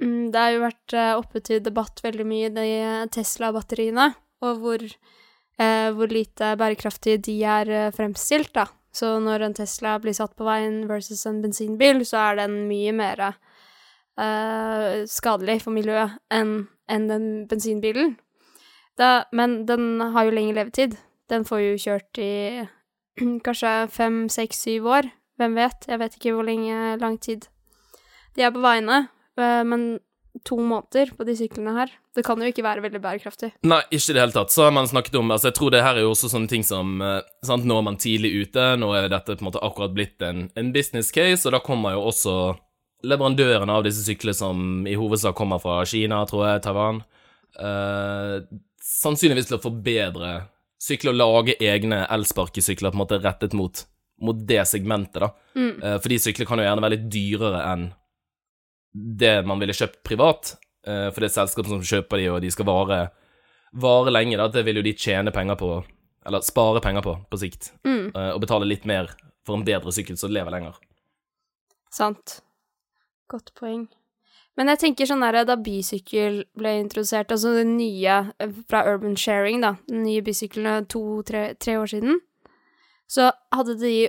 Det 0.00 0.40
har 0.40 0.54
jo 0.54 0.62
vært 0.64 0.96
eh, 0.96 1.12
oppe 1.18 1.42
til 1.44 1.60
debatt 1.64 2.00
veldig 2.00 2.24
mye, 2.24 2.50
de 2.54 2.66
Tesla-batteriene, 3.12 4.06
og 4.46 4.62
hvor, 4.62 4.84
eh, 5.60 5.88
hvor 5.92 6.12
lite 6.12 6.54
bærekraftige 6.56 7.20
de 7.26 7.36
er 7.44 7.70
eh, 7.70 7.90
fremstilt, 7.92 8.54
da. 8.56 8.66
Så 8.92 9.18
når 9.22 9.44
en 9.46 9.54
Tesla 9.54 9.98
blir 10.02 10.16
satt 10.16 10.32
på 10.38 10.46
veien 10.48 10.82
versus 10.88 11.22
en 11.28 11.42
bensinbil, 11.44 12.02
så 12.08 12.24
er 12.30 12.40
den 12.40 12.56
mye 12.70 12.94
mer 12.96 13.22
eh, 13.28 15.04
skadelig 15.06 15.60
for 15.62 15.76
miljøet 15.76 16.16
enn 16.32 16.64
en 16.90 17.06
den 17.06 17.28
bensinbilen. 17.46 18.16
Da, 18.98 19.24
men 19.32 19.62
den 19.68 20.00
har 20.00 20.26
jo 20.26 20.34
lengre 20.34 20.58
levetid. 20.58 20.96
Den 21.30 21.46
får 21.46 21.62
jo 21.62 21.78
kjørt 21.84 22.18
i 22.18 22.32
kanskje 23.46 23.74
fem, 23.94 24.24
seks, 24.32 24.64
syv 24.66 24.90
år. 24.90 25.12
Hvem 25.38 25.54
vet? 25.56 25.86
Jeg 25.88 26.00
vet 26.02 26.16
ikke 26.18 26.34
hvor 26.34 26.48
lenge, 26.48 26.96
lang 27.00 27.16
tid 27.22 27.46
de 28.36 28.42
er 28.44 28.52
på 28.54 28.62
veiene. 28.62 29.04
Eh, 29.42 29.64
Men 29.66 29.90
to 30.46 30.56
måneder 30.62 31.10
på 31.18 31.26
de 31.26 31.34
syklene 31.36 31.72
her, 31.74 31.90
det 32.14 32.22
kan 32.26 32.38
jo 32.40 32.48
ikke 32.48 32.62
være 32.62 32.84
veldig 32.84 33.00
bærekraftig. 33.02 33.50
Nei, 33.66 33.80
ikke 33.90 34.12
i 34.12 34.16
det 34.16 34.22
hele 34.22 34.34
tatt. 34.36 34.52
Så 34.54 34.68
har 34.68 34.74
man 34.74 34.88
snakket 34.88 35.18
om 35.18 35.32
Altså, 35.34 35.50
jeg 35.50 35.58
tror 35.58 35.74
det 35.74 35.82
her 35.82 35.98
er 35.98 36.06
jo 36.06 36.12
også 36.14 36.30
sånne 36.30 36.50
ting 36.50 36.64
som 36.66 37.02
eh, 37.02 37.20
sant, 37.46 37.66
Nå 37.66 37.80
er 37.80 37.86
man 37.86 37.98
tidlig 38.00 38.32
ute, 38.44 38.66
nå 38.78 38.92
er 38.96 39.10
dette 39.10 39.36
på 39.36 39.44
en 39.44 39.50
måte 39.50 39.62
akkurat 39.66 39.94
blitt 39.96 40.22
en, 40.26 40.48
en 40.54 40.72
business 40.72 41.10
case, 41.14 41.42
og 41.48 41.56
da 41.56 41.62
kommer 41.64 41.96
jo 41.96 42.06
også 42.12 42.36
leverandørene 43.06 43.74
av 43.74 43.84
disse 43.86 44.04
syklene 44.04 44.36
som 44.36 44.86
i 44.88 44.96
hovedsak 44.98 45.36
kommer 45.36 45.60
fra 45.62 45.80
Kina, 45.88 46.20
tror 46.28 46.46
jeg, 46.46 46.64
Taiwan, 46.66 47.00
eh, 47.56 48.40
sannsynligvis 48.84 49.48
til 49.48 49.56
å 49.56 49.62
forbedre 49.62 50.34
sykler 50.80 51.14
og 51.14 51.20
lage 51.20 51.56
egne 51.60 52.02
elsparkesykler 52.12 52.92
på 52.92 52.98
en 52.98 53.02
måte 53.02 53.20
rettet 53.20 53.56
mot, 53.56 53.82
mot 54.24 54.44
det 54.48 54.62
segmentet, 54.68 55.22
da. 55.24 55.30
Mm. 55.56 55.72
Eh, 55.82 55.96
fordi 56.04 56.20
sykler 56.26 56.48
kan 56.48 56.60
jo 56.60 56.68
gjerne 56.68 56.84
være 56.84 56.96
litt 56.96 57.08
dyrere 57.12 57.64
enn 57.72 57.88
det 58.92 59.46
man 59.46 59.60
ville 59.62 59.74
kjøpt 59.76 60.02
privat. 60.06 60.54
Eh, 60.86 61.08
for 61.12 61.20
det 61.20 61.30
er 61.30 61.36
selskapet 61.38 61.70
som 61.70 61.82
kjøper 61.84 62.20
de, 62.20 62.28
og 62.32 62.40
de 62.42 62.50
skal 62.50 62.66
vare, 62.68 63.00
vare 63.72 64.12
lenge, 64.12 64.38
da. 64.40 64.48
Det 64.48 64.64
vil 64.66 64.80
jo 64.80 64.86
de 64.86 64.94
tjene 64.96 65.32
penger 65.34 65.58
på, 65.60 65.70
eller 66.26 66.44
spare 66.46 66.80
penger 66.84 67.04
på, 67.06 67.16
på 67.30 67.40
sikt. 67.40 67.72
Mm, 67.86 68.10
Eh, 68.14 68.30
og 68.34 68.40
betale 68.42 68.66
litt 68.66 68.84
mer 68.88 69.12
for 69.46 69.56
en 69.56 69.64
bedre 69.64 69.92
sykkel 69.94 70.16
som 70.18 70.32
lever 70.34 70.50
lenger. 70.50 70.78
sant. 71.90 72.40
Godt 73.30 73.52
poeng. 73.54 73.84
Men 74.58 74.66
jeg 74.72 74.80
tenker 74.82 75.06
sånn 75.06 75.22
her, 75.22 75.44
da 75.46 75.54
bysykkel 75.54 76.40
ble 76.58 76.72
introdusert, 76.80 77.30
altså 77.30 77.52
det 77.54 77.66
nye 77.68 78.16
eh, 78.42 78.56
fra 78.68 78.82
Urban 78.90 79.14
Sharing, 79.16 79.60
da, 79.62 79.76
de 79.86 80.00
nye 80.02 80.24
bysyklene 80.26 80.88
to-tre 80.90 81.54
tre 81.54 81.76
år 81.78 81.86
siden, 81.92 82.18
så 83.06 83.30
hadde 83.54 83.76
de 83.78 84.08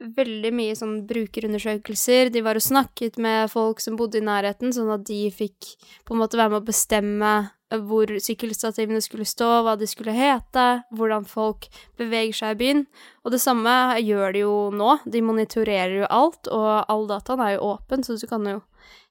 veldig 0.00 0.50
mye 0.56 0.74
sånn 0.78 1.00
brukerundersøkelser. 1.08 2.30
De 2.32 2.42
var 2.44 2.58
og 2.58 2.64
snakket 2.64 3.18
med 3.20 3.50
folk 3.52 3.82
som 3.82 3.98
bodde 4.00 4.20
i 4.20 4.24
nærheten, 4.24 4.72
sånn 4.74 4.92
at 4.94 5.04
de 5.08 5.26
fikk 5.34 5.74
på 6.08 6.14
en 6.14 6.22
måte 6.22 6.40
være 6.40 6.54
med 6.54 6.62
å 6.62 6.68
bestemme 6.68 7.32
eh, 7.70 7.82
hvor 7.90 8.10
sykkelstativene 8.22 9.02
skulle 9.04 9.28
stå, 9.28 9.50
hva 9.66 9.76
de 9.80 9.88
skulle 9.90 10.14
hete, 10.16 10.66
hvordan 10.96 11.28
folk 11.28 11.68
beveger 12.00 12.40
seg 12.40 12.56
i 12.56 12.60
byen. 12.62 12.82
Og 13.24 13.36
det 13.36 13.42
samme 13.44 13.74
gjør 14.00 14.36
de 14.36 14.44
jo 14.46 14.56
nå. 14.74 14.96
De 15.04 15.24
monitorerer 15.24 16.00
jo 16.00 16.10
alt, 16.10 16.48
og 16.48 16.72
all 16.88 17.06
dataen 17.10 17.44
er 17.44 17.56
jo 17.58 17.70
åpen, 17.74 18.06
så 18.06 18.16
du 18.16 18.26
kan 18.30 18.48
jo 18.48 18.60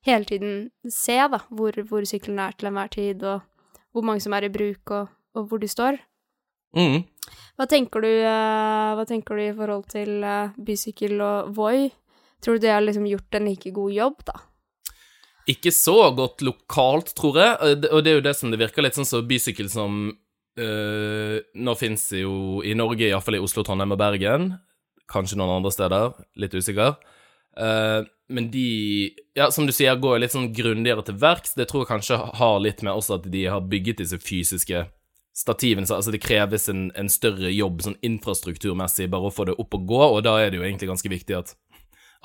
hele 0.07 0.25
tiden 0.25 0.59
se 0.89 1.19
da, 1.31 1.43
hvor, 1.53 1.75
hvor 1.85 2.05
syklene 2.07 2.49
er 2.49 2.57
til 2.57 2.71
enhver 2.71 2.93
tid, 2.95 3.23
og 3.23 3.45
hvor 3.93 4.05
mange 4.05 4.23
som 4.23 4.33
er 4.37 4.47
i 4.47 4.53
bruk, 4.53 4.89
og, 4.95 5.09
og 5.37 5.49
hvor 5.49 5.61
de 5.61 5.69
står. 5.69 5.99
Mm. 6.77 7.01
Hva 7.59 7.67
tenker 7.67 8.05
du, 8.05 8.11
eh, 8.23 8.91
hva 8.95 9.05
tenker 9.07 9.35
du 9.35 9.43
i 9.43 9.55
forhold 9.55 9.89
til 9.91 10.23
eh, 10.23 10.53
bysykkel 10.55 11.19
og 11.23 11.49
Voi? 11.57 11.89
Tror 12.39 12.55
du 12.55 12.63
de 12.63 12.71
har 12.71 12.85
liksom 12.85 13.07
gjort 13.09 13.35
en 13.35 13.49
like 13.49 13.73
god 13.75 13.91
jobb, 13.91 14.23
da? 14.29 14.37
Ikke 15.49 15.73
så 15.73 15.97
godt 16.15 16.43
lokalt, 16.45 17.11
tror 17.17 17.39
jeg, 17.41 17.77
og 17.89 18.03
det 18.05 18.11
er 18.11 18.19
jo 18.19 18.25
det 18.25 18.35
som 18.37 18.51
det 18.53 18.59
virker 18.61 18.85
litt 18.85 18.95
sånn 18.95 19.07
som 19.07 19.25
bysykkel 19.27 19.67
som 19.71 19.95
øh, 20.61 21.37
Nå 21.57 21.73
fins 21.79 22.03
det 22.13 22.21
jo 22.21 22.61
i 22.61 22.75
Norge, 22.77 23.07
iallfall 23.07 23.39
i 23.39 23.41
Oslo, 23.41 23.65
Trondheim 23.65 23.95
og 23.95 23.99
Bergen. 23.99 24.51
Kanskje 25.09 25.39
noen 25.39 25.57
andre 25.57 25.73
steder, 25.73 26.13
litt 26.37 26.53
usikker. 26.53 26.99
Uh, 27.59 28.05
men 28.29 28.51
de, 28.53 29.09
ja, 29.33 29.49
som 29.51 29.65
du 29.65 29.73
sier, 29.73 29.97
går 29.97 30.21
litt 30.21 30.35
sånn 30.35 30.51
grundigere 30.53 31.01
til 31.07 31.17
verks. 31.19 31.55
Det 31.57 31.65
tror 31.67 31.83
jeg 31.83 31.91
kanskje 31.95 32.19
har 32.39 32.59
litt 32.61 32.83
med 32.85 32.93
også 32.93 33.17
at 33.17 33.25
de 33.33 33.47
har 33.49 33.65
bygget 33.71 34.03
disse 34.03 34.19
fysiske 34.21 34.83
stativene. 35.35 35.87
Altså 35.87 36.11
det 36.11 36.21
kreves 36.23 36.69
en, 36.69 36.89
en 36.95 37.09
større 37.09 37.51
jobb 37.53 37.81
sånn 37.85 37.97
infrastrukturmessig 38.05 39.09
bare 39.09 39.29
å 39.29 39.33
få 39.33 39.45
det 39.49 39.57
opp 39.61 39.73
og 39.77 39.87
gå, 39.87 40.01
og 40.17 40.21
da 40.25 40.37
er 40.41 40.51
det 40.51 40.59
jo 40.59 40.65
egentlig 40.67 40.89
ganske 40.91 41.11
viktig 41.11 41.37
at, 41.37 41.55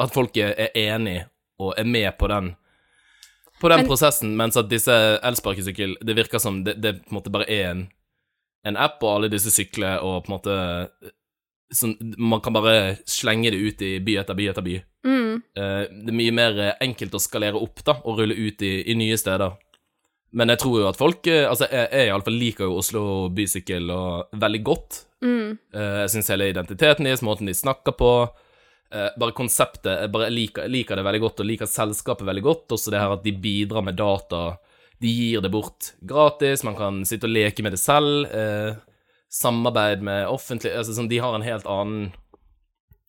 at 0.02 0.14
folk 0.14 0.36
er, 0.36 0.56
enig 0.74 1.24
og 1.62 1.74
er 1.78 1.86
med 1.86 2.10
på 2.18 2.28
den 2.32 2.54
på 3.60 3.68
den 3.70 3.84
Men- 3.84 3.86
prosessen, 3.88 4.32
mens 4.36 4.56
at 4.58 4.66
disse 4.68 4.92
elsparkesykkel 5.22 5.92
Det 6.02 6.16
virker 6.18 6.40
som 6.42 6.64
det, 6.66 6.74
det 6.82 6.96
på 7.04 7.12
en 7.12 7.18
måte 7.20 7.30
bare 7.30 7.46
er 7.48 7.68
en, 7.70 7.84
en 8.66 8.76
app, 8.76 8.98
og 9.02 9.12
alle 9.12 9.30
disse 9.30 9.52
sykler 9.54 10.02
og 10.02 10.24
på 10.24 10.32
en 10.32 10.34
måte 10.34 10.56
sånn, 11.72 11.94
Man 12.18 12.42
kan 12.42 12.52
bare 12.56 12.96
slenge 13.06 13.52
det 13.54 13.60
ut 13.62 13.82
i 13.86 13.92
by 14.02 14.16
etter 14.24 14.34
by 14.34 14.48
etter 14.50 14.66
by. 14.66 14.80
Mm, 15.06 15.22
Uh, 15.54 15.86
det 15.86 16.10
er 16.10 16.16
mye 16.18 16.32
mer 16.34 16.56
eh, 16.58 16.74
enkelt 16.82 17.14
å 17.14 17.20
skalere 17.22 17.58
opp 17.62 17.84
da, 17.86 17.94
og 18.02 18.18
rulle 18.18 18.34
ut 18.34 18.62
i, 18.66 18.72
i 18.90 18.94
nye 18.98 19.14
steder. 19.18 19.54
Men 20.34 20.50
jeg 20.50 20.60
tror 20.64 20.80
jo 20.80 20.86
at 20.90 20.98
folk 20.98 21.26
eh, 21.30 21.44
Altså, 21.46 21.68
jeg, 21.70 21.88
jeg 21.92 22.10
iallfall 22.10 22.38
liker 22.38 22.66
jo 22.68 22.78
Oslo 22.80 23.02
bysykkel 23.34 23.90
og 23.94 24.40
veldig 24.40 24.62
godt. 24.66 25.04
mm, 25.24 25.52
Eh, 25.74 25.98
jeg 26.04 26.14
syns 26.14 26.32
hele 26.32 26.50
identiteten 26.50 27.06
deres, 27.06 27.22
måten 27.22 27.46
de 27.48 27.54
snakker 27.54 27.94
på 27.98 28.10
eh, 28.24 29.10
Bare 29.20 29.36
konseptet 29.36 29.92
Jeg 30.04 30.12
bare 30.14 30.30
liker, 30.32 30.66
liker 30.70 30.98
det 30.98 31.06
veldig 31.06 31.22
godt, 31.22 31.44
og 31.44 31.48
liker 31.50 31.70
selskapet 31.70 32.26
veldig 32.26 32.44
godt. 32.44 32.74
Også 32.76 32.94
det 32.94 33.02
her 33.02 33.14
at 33.14 33.24
de 33.26 33.36
bidrar 33.46 33.86
med 33.86 33.98
data. 34.00 34.56
De 35.02 35.10
gir 35.10 35.44
det 35.44 35.52
bort 35.52 35.92
gratis, 36.00 36.64
man 36.66 36.76
kan 36.78 37.02
sitte 37.06 37.28
og 37.28 37.34
leke 37.34 37.62
med 37.66 37.74
det 37.74 37.82
selv. 37.82 38.28
Samarbeid 39.34 40.04
med 40.06 40.28
offentlig 40.30 40.70
altså, 40.72 40.94
sånn, 40.94 41.10
De 41.10 41.18
har 41.20 41.34
en 41.34 41.44
helt 41.44 41.66
annen 41.66 42.12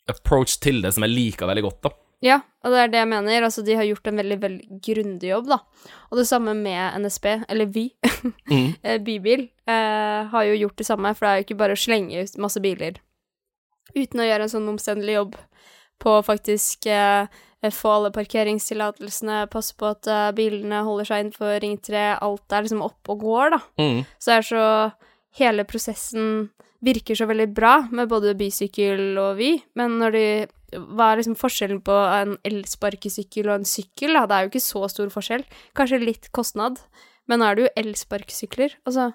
approach 0.10 0.58
til 0.62 0.82
det, 0.84 0.92
som 0.96 1.06
jeg 1.06 1.14
liker 1.14 1.50
veldig 1.50 1.64
godt, 1.66 1.80
da. 1.86 1.92
Ja, 2.24 2.40
og 2.64 2.72
det 2.72 2.80
er 2.80 2.88
det 2.94 3.00
jeg 3.04 3.10
mener. 3.12 3.44
Altså, 3.44 3.62
de 3.66 3.76
har 3.76 3.84
gjort 3.86 4.08
en 4.08 4.18
veldig, 4.18 4.38
veldig 4.42 4.80
grundig 4.82 5.30
jobb, 5.30 5.48
da. 5.52 5.58
Og 6.12 6.18
det 6.18 6.28
samme 6.30 6.54
med 6.58 7.02
NSB, 7.04 7.26
eller 7.50 7.66
Vy, 7.66 7.90
Mm. 8.50 8.76
eh, 8.84 8.98
bybil, 9.04 9.50
eh, 9.68 10.22
har 10.32 10.44
jo 10.48 10.56
gjort 10.64 10.78
det 10.78 10.86
samme, 10.88 11.12
for 11.16 11.26
det 11.26 11.32
er 11.32 11.38
jo 11.42 11.46
ikke 11.46 11.58
bare 11.60 11.76
å 11.76 11.82
slenge 11.82 12.24
ut 12.24 12.38
masse 12.42 12.62
biler 12.64 12.98
uten 13.96 14.20
å 14.20 14.26
gjøre 14.26 14.44
en 14.48 14.50
sånn 14.52 14.68
omstendelig 14.68 15.14
jobb 15.16 15.36
på 16.04 16.10
å 16.18 16.24
faktisk 16.26 16.88
eh, 16.92 17.28
få 17.72 17.92
alle 17.94 18.10
parkeringstillatelsene, 18.12 19.46
passe 19.54 19.76
på 19.78 19.88
at 19.94 20.08
eh, 20.12 20.32
bilene 20.36 20.82
holder 20.84 21.08
seg 21.08 21.22
innenfor 21.24 21.60
Ring 21.64 21.78
3, 21.80 22.18
alt 22.26 22.52
er 22.52 22.66
liksom 22.66 22.82
oppe 22.84 23.14
og 23.14 23.22
går, 23.24 23.56
da. 23.56 23.60
Mm. 23.80 24.02
Så 24.20 24.32
det 24.32 24.38
er 24.42 24.50
så 24.50 24.66
Hele 25.36 25.66
prosessen 25.68 26.50
virker 26.86 27.18
så 27.20 27.26
veldig 27.28 27.50
bra 27.52 27.74
med 27.92 28.08
både 28.08 28.32
bysykkel 28.40 29.18
og 29.20 29.34
Vy, 29.36 29.50
men 29.76 29.98
når 30.00 30.14
de 30.16 30.28
Hva 30.76 31.12
er 31.12 31.22
liksom 31.22 31.38
forskjellen 31.40 31.82
på 31.86 31.96
en 31.96 32.38
elsparkesykkel 32.48 33.50
og 33.50 33.60
en 33.60 33.68
sykkel, 33.70 34.16
da? 34.18 34.26
Det 34.30 34.38
er 34.38 34.46
jo 34.46 34.54
ikke 34.54 34.66
så 34.68 34.86
stor 34.92 35.12
forskjell. 35.14 35.46
Kanskje 35.78 36.04
litt 36.04 36.32
kostnad, 36.36 36.82
men 37.30 37.42
nå 37.42 37.50
er 37.50 37.58
det 37.58 37.68
jo 37.68 37.74
elsparkesykler. 37.84 38.78
Altså 38.86 39.12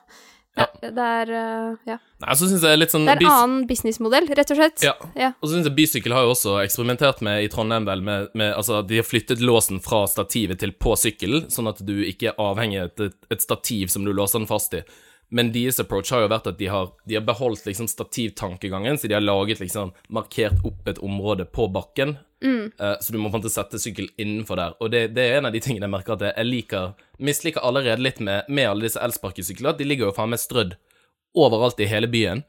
ja, 0.59 0.67
det 0.83 1.05
er 1.05 1.31
eh, 1.31 1.75
Ja. 1.87 1.97
Nei, 2.21 2.35
så 2.37 2.49
syns 2.50 2.64
jeg 2.67 2.79
litt 2.81 2.93
sånn 2.93 3.07
Det 3.07 3.14
er 3.14 3.23
en 3.23 3.31
annen 3.31 3.67
businessmodell, 3.71 4.26
rett 4.37 4.50
og 4.52 4.59
slett. 4.59 4.83
Ja. 4.85 4.95
Ja. 5.14 5.31
Og 5.38 5.47
så 5.47 5.55
synes 5.55 5.69
jeg 5.71 5.76
Bysykkel 5.79 6.14
har 6.14 6.26
jo 6.26 6.33
også 6.35 6.57
eksperimentert 6.64 7.23
med 7.25 7.45
i 7.45 7.50
Trondheim 7.52 7.87
vel 7.88 8.02
med, 8.05 8.33
med 8.35 8.52
Altså, 8.57 8.83
de 8.87 8.99
har 9.00 9.07
flyttet 9.07 9.45
låsen 9.45 9.81
fra 9.85 10.02
stativet 10.11 10.61
til 10.61 10.75
på 10.75 10.97
sykkelen, 10.99 11.47
sånn 11.55 11.71
at 11.71 11.81
du 11.87 11.95
ikke 12.02 12.33
er 12.33 12.43
avhengig 12.43 12.83
av 12.83 12.90
et, 13.07 13.17
et 13.31 13.47
stativ 13.47 13.95
som 13.95 14.05
du 14.05 14.12
låser 14.12 14.43
den 14.43 14.50
fast 14.50 14.75
i. 14.76 14.83
Men 15.31 15.53
deres 15.55 15.79
approach 15.79 16.11
har 16.11 16.25
jo 16.25 16.29
vært 16.33 16.47
at 16.51 16.59
de 16.59 16.67
har, 16.67 16.89
de 17.07 17.15
har 17.15 17.23
beholdt 17.23 17.65
liksom 17.67 17.87
stativtankegangen, 17.87 18.99
så 18.99 19.07
de 19.09 19.15
har 19.15 19.23
laget 19.23 19.61
liksom 19.61 19.93
markert 20.11 20.59
opp 20.67 20.89
et 20.91 20.99
område 20.99 21.45
på 21.47 21.69
bakken, 21.73 22.17
eh, 22.43 22.97
så 23.01 23.13
du 23.13 23.19
må 23.19 23.31
på 23.31 23.37
en 23.39 23.43
måte 23.45 23.53
sette 23.53 23.79
sykkel 23.79 24.09
innenfor 24.19 24.57
der. 24.59 24.75
Og 24.81 24.91
det, 24.91 25.15
det 25.15 25.23
er 25.29 25.39
en 25.39 25.47
av 25.47 25.53
de 25.55 25.61
tingene 25.63 25.87
jeg 25.87 25.91
merker 25.95 26.13
at 26.17 26.21
jeg- 26.27 26.35
jeg 26.37 26.47
liker 26.47 26.95
Misliker 27.21 27.61
allerede 27.63 28.01
litt 28.03 28.19
med, 28.21 28.45
med 28.49 28.67
alle 28.69 28.89
disse 28.89 28.99
elsparkesyklene, 28.99 29.69
at 29.71 29.79
de 29.79 29.85
ligger 29.85 30.07
jo 30.09 30.13
faen 30.17 30.31
meg 30.31 30.41
strødd 30.41 30.75
overalt 31.37 31.79
i 31.81 31.87
hele 31.87 32.09
byen. 32.11 32.43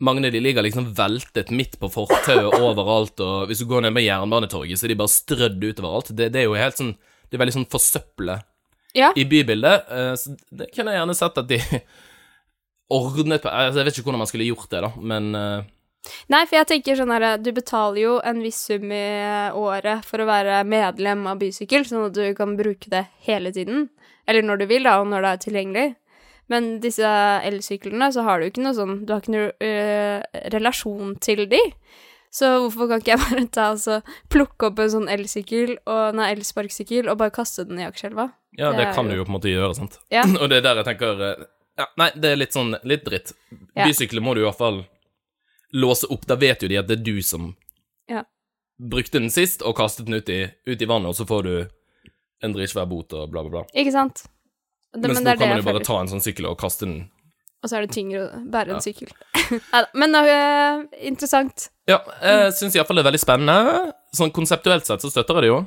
Mange 0.00 0.26
av 0.26 0.32
de 0.32 0.40
ligger 0.40 0.62
liksom 0.64 0.92
veltet 0.96 1.50
midt 1.50 1.78
på 1.80 1.88
fortauet 1.92 2.54
overalt, 2.68 3.20
og 3.20 3.46
hvis 3.48 3.60
du 3.60 3.66
går 3.70 3.82
ned 3.86 3.92
med 3.96 4.04
Jernbanetorget, 4.04 4.76
så 4.80 4.84
er 4.88 4.92
de 4.94 5.00
bare 5.00 5.12
strødd 5.12 5.62
utover 5.64 5.94
alt. 5.96 6.12
Det, 6.16 6.30
det 6.32 6.40
er 6.42 6.48
jo 6.50 6.54
helt 6.58 6.76
sånn 6.76 6.94
Det 7.30 7.36
er 7.38 7.44
veldig 7.44 7.54
sånn 7.54 7.68
forsøple 7.70 8.42
Ja. 8.98 9.12
i 9.14 9.22
bybildet. 9.24 9.84
eh, 9.88 10.14
Så 10.18 10.36
det 10.50 10.72
kunne 10.74 10.90
jeg 10.90 10.98
gjerne 11.00 11.14
sett 11.14 11.38
at 11.38 11.46
de 11.46 11.60
ordnet 12.90 13.42
på 13.44 13.48
altså, 13.52 13.78
Jeg 13.80 13.86
vet 13.88 13.98
ikke 13.98 14.08
hvordan 14.10 14.22
man 14.24 14.30
skulle 14.30 14.48
gjort 14.50 14.70
det, 14.72 14.80
da, 14.86 14.90
men 15.12 15.30
eh, 15.38 15.62
Nei, 16.32 16.44
for 16.48 16.56
jeg 16.56 16.66
tenker 16.70 16.96
sånn 16.96 17.12
her 17.12 17.26
Du 17.44 17.50
betaler 17.52 18.00
jo 18.00 18.12
en 18.24 18.38
viss 18.42 18.60
sum 18.70 18.90
i 18.96 19.04
året 19.52 20.04
for 20.08 20.22
å 20.24 20.28
være 20.28 20.62
medlem 20.64 21.26
av 21.28 21.38
Bysykkel, 21.42 21.84
sånn 21.86 22.06
at 22.08 22.14
du 22.16 22.22
kan 22.38 22.54
bruke 22.56 22.88
det 22.92 23.02
hele 23.26 23.52
tiden. 23.52 23.90
Eller 24.26 24.42
når 24.46 24.62
du 24.62 24.66
vil, 24.70 24.86
da, 24.88 24.98
og 25.02 25.10
når 25.12 25.26
det 25.26 25.32
er 25.34 25.42
tilgjengelig. 25.44 25.88
Men 26.50 26.70
disse 26.82 27.06
elsyklene, 27.46 28.08
så 28.16 28.24
har 28.26 28.40
du 28.40 28.48
ikke 28.48 28.64
noe 28.64 28.74
sånn 28.74 29.04
Du 29.06 29.12
har 29.12 29.20
ikke 29.22 29.34
noe 29.36 29.52
uh, 29.60 30.40
relasjon 30.56 31.12
til 31.22 31.44
de. 31.52 31.60
Så 32.32 32.48
hvorfor 32.64 32.88
kan 32.90 33.02
ikke 33.04 33.12
jeg 33.16 33.22
bare 33.26 33.44
ta 33.52 33.68
og 33.74 33.78
så 33.82 34.00
plukke 34.32 34.70
opp 34.70 34.80
en 34.82 34.90
sånn 34.96 35.08
elsykkel 35.10 35.76
og 35.84 36.14
nei, 36.18 36.28
elsparkesykkel 36.36 37.10
og 37.10 37.18
bare 37.22 37.34
kaste 37.34 37.66
den 37.68 37.78
i 37.82 37.86
Akerselva? 37.86 38.30
ja, 38.58 38.70
Det 38.72 38.78
det 38.80 38.84
kan 38.90 38.94
kan 38.94 39.08
du 39.12 39.14
jo- 39.14 39.20
jo 39.20 39.24
på 39.28 39.30
en 39.34 39.36
måte 39.36 39.50
gjøre, 39.52 39.74
sant. 39.78 39.98
Ja. 40.10 40.22
Og 40.40 40.48
det 40.50 40.58
er 40.58 40.62
der 40.66 40.80
jeg 40.80 40.88
tenker 40.90 41.20
eh, 41.28 41.44
ja, 41.78 41.86
Nei, 42.00 42.10
det 42.16 42.32
er 42.32 42.40
litt 42.40 42.52
sånn 42.56 42.74
litt 42.84 43.04
dritt. 43.06 43.32
Ja. 43.76 43.86
Bysykler 43.86 44.20
må 44.24 44.34
du 44.34 44.42
i 44.42 44.46
hvert 44.48 44.58
fall 44.58 44.82
låse 45.72 46.08
opp. 46.10 46.26
Da 46.26 46.36
vet 46.40 46.62
jo 46.64 46.68
de 46.68 46.78
at 46.80 46.88
det 46.90 46.98
er 46.98 47.04
du 47.06 47.22
som 47.22 47.54
Ja. 48.10 48.24
brukte 48.80 49.18
den 49.20 49.30
sist 49.30 49.62
og 49.62 49.76
kastet 49.76 50.06
den 50.06 50.14
ut 50.18 50.28
i, 50.28 50.42
ut 50.66 50.82
i 50.82 50.88
vannet, 50.88 51.08
og 51.12 51.14
så 51.16 51.26
får 51.28 51.42
du 51.46 51.54
en 52.42 52.52
dritsvær 52.56 52.88
bot 52.88 53.12
og 53.12 53.30
bla, 53.30 53.42
bla, 53.44 53.50
bla. 53.50 53.64
Ikke 53.74 53.92
sant? 53.92 54.24
Det, 54.92 55.04
Mens 55.06 55.20
men 55.20 55.24
nå 55.28 55.38
kan 55.38 55.48
man 55.52 55.60
jo 55.60 55.66
bare 55.68 55.84
ta 55.86 56.00
en 56.00 56.08
sånn 56.10 56.22
sykkel 56.24 56.48
og 56.50 56.56
kaste 56.58 56.82
den 56.88 56.96
Og 57.62 57.68
så 57.70 57.76
er 57.78 57.84
det 57.86 57.92
tyngre 57.94 58.24
å 58.24 58.40
bære 58.50 58.72
en 58.74 58.80
sykkel. 58.82 59.10
sykkel. 59.12 59.60
Neida, 59.72 59.88
Men 59.94 60.16
uh, 60.16 60.84
interessant. 61.06 61.68
Ja, 61.86 62.00
jeg 62.24 62.54
syns 62.58 62.74
iallfall 62.74 62.98
det 62.98 63.04
er 63.04 63.10
veldig 63.12 63.20
spennende. 63.22 63.92
Sånn 64.16 64.32
konseptuelt 64.34 64.88
sett 64.88 65.04
så 65.04 65.10
støtter 65.12 65.38
jeg 65.38 65.46
det 65.46 65.50
jo. 65.52 65.60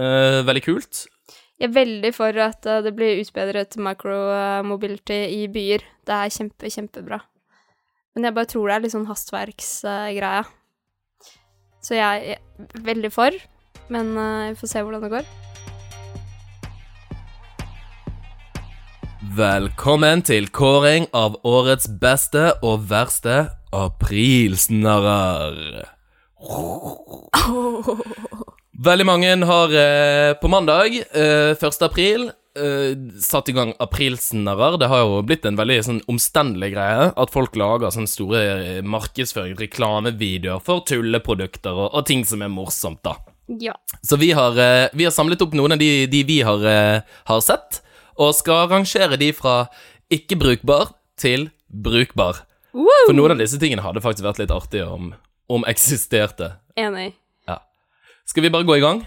Uh, 0.00 0.40
veldig 0.48 0.62
kult. 0.64 1.04
Jeg 1.54 1.68
er 1.68 1.74
veldig 1.76 2.10
for 2.16 2.34
at 2.42 2.66
eh, 2.66 2.80
det 2.82 2.90
blir 2.96 3.20
utbedret 3.22 3.76
micromobility 3.78 5.20
i 5.36 5.46
byer. 5.46 5.84
Det 6.02 6.14
er 6.16 6.28
kjempe, 6.34 6.70
kjempebra. 6.70 7.20
Men 8.14 8.24
jeg 8.26 8.34
bare 8.34 8.46
tror 8.50 8.68
det 8.68 8.74
er 8.74 8.82
litt 8.82 8.94
sånn 8.94 9.06
hastverksgreia. 9.06 10.44
Så 11.84 11.94
jeg 11.94 12.34
er 12.34 12.38
veldig 12.82 13.12
for, 13.14 13.30
men 13.92 14.16
eh, 14.18 14.50
vi 14.50 14.56
får 14.58 14.68
se 14.72 14.82
hvordan 14.82 15.02
det 15.06 15.14
går. 15.14 15.24
Velkommen 19.34 20.22
til 20.26 20.50
kåring 20.54 21.06
av 21.16 21.36
årets 21.46 21.88
beste 22.02 22.52
og 22.66 22.90
verste 22.90 23.48
aprilsnarrer. 23.74 25.86
Veldig 28.74 29.04
mange 29.06 29.34
har 29.46 29.74
eh, 29.78 30.32
på 30.40 30.48
mandag, 30.50 30.96
eh, 31.14 31.54
1. 31.54 31.82
april, 31.86 32.24
eh, 32.58 32.96
satt 33.22 33.48
i 33.48 33.54
gang 33.54 33.70
aprilsnarrer. 33.78 34.78
Det 34.82 34.88
har 34.90 35.04
jo 35.04 35.20
blitt 35.22 35.46
en 35.46 35.58
veldig 35.58 35.76
sånn 35.86 36.00
omstendelig 36.10 36.72
greie 36.74 37.12
at 37.14 37.34
folk 37.34 37.54
lager 37.54 37.94
sånne 37.94 38.10
store 38.10 38.42
eh, 38.56 38.80
markedsføring, 38.82 39.54
reklamevideoer 39.60 40.64
for 40.64 40.82
tulleprodukter 40.90 41.70
og, 41.70 41.94
og 41.94 42.06
ting 42.10 42.26
som 42.26 42.42
er 42.42 42.50
morsomt, 42.50 42.98
da. 43.06 43.14
Ja. 43.60 43.76
Så 44.02 44.18
vi 44.18 44.32
har, 44.34 44.58
eh, 44.58 44.88
vi 44.92 45.06
har 45.06 45.14
samlet 45.14 45.42
opp 45.46 45.54
noen 45.54 45.76
av 45.76 45.78
de, 45.78 46.06
de 46.10 46.26
vi 46.26 46.42
har, 46.42 46.66
eh, 46.66 47.16
har 47.30 47.46
sett, 47.46 47.78
og 48.18 48.34
skal 48.34 48.66
rangere 48.74 49.18
de 49.20 49.30
fra 49.38 49.68
ikke 50.10 50.38
brukbar 50.40 50.96
til 51.20 51.52
brukbar. 51.70 52.42
For 52.74 53.14
noen 53.14 53.36
av 53.36 53.38
disse 53.38 53.58
tingene 53.62 53.86
hadde 53.86 54.02
faktisk 54.02 54.26
vært 54.26 54.42
litt 54.42 54.54
artig 54.54 54.82
om, 54.82 55.12
om 55.46 55.66
eksisterte. 55.70 56.56
Enig. 56.74 57.12
Skal 58.28 58.46
vi 58.46 58.52
bare 58.52 58.66
gå 58.66 58.78
i 58.78 58.84
gang? 58.84 59.04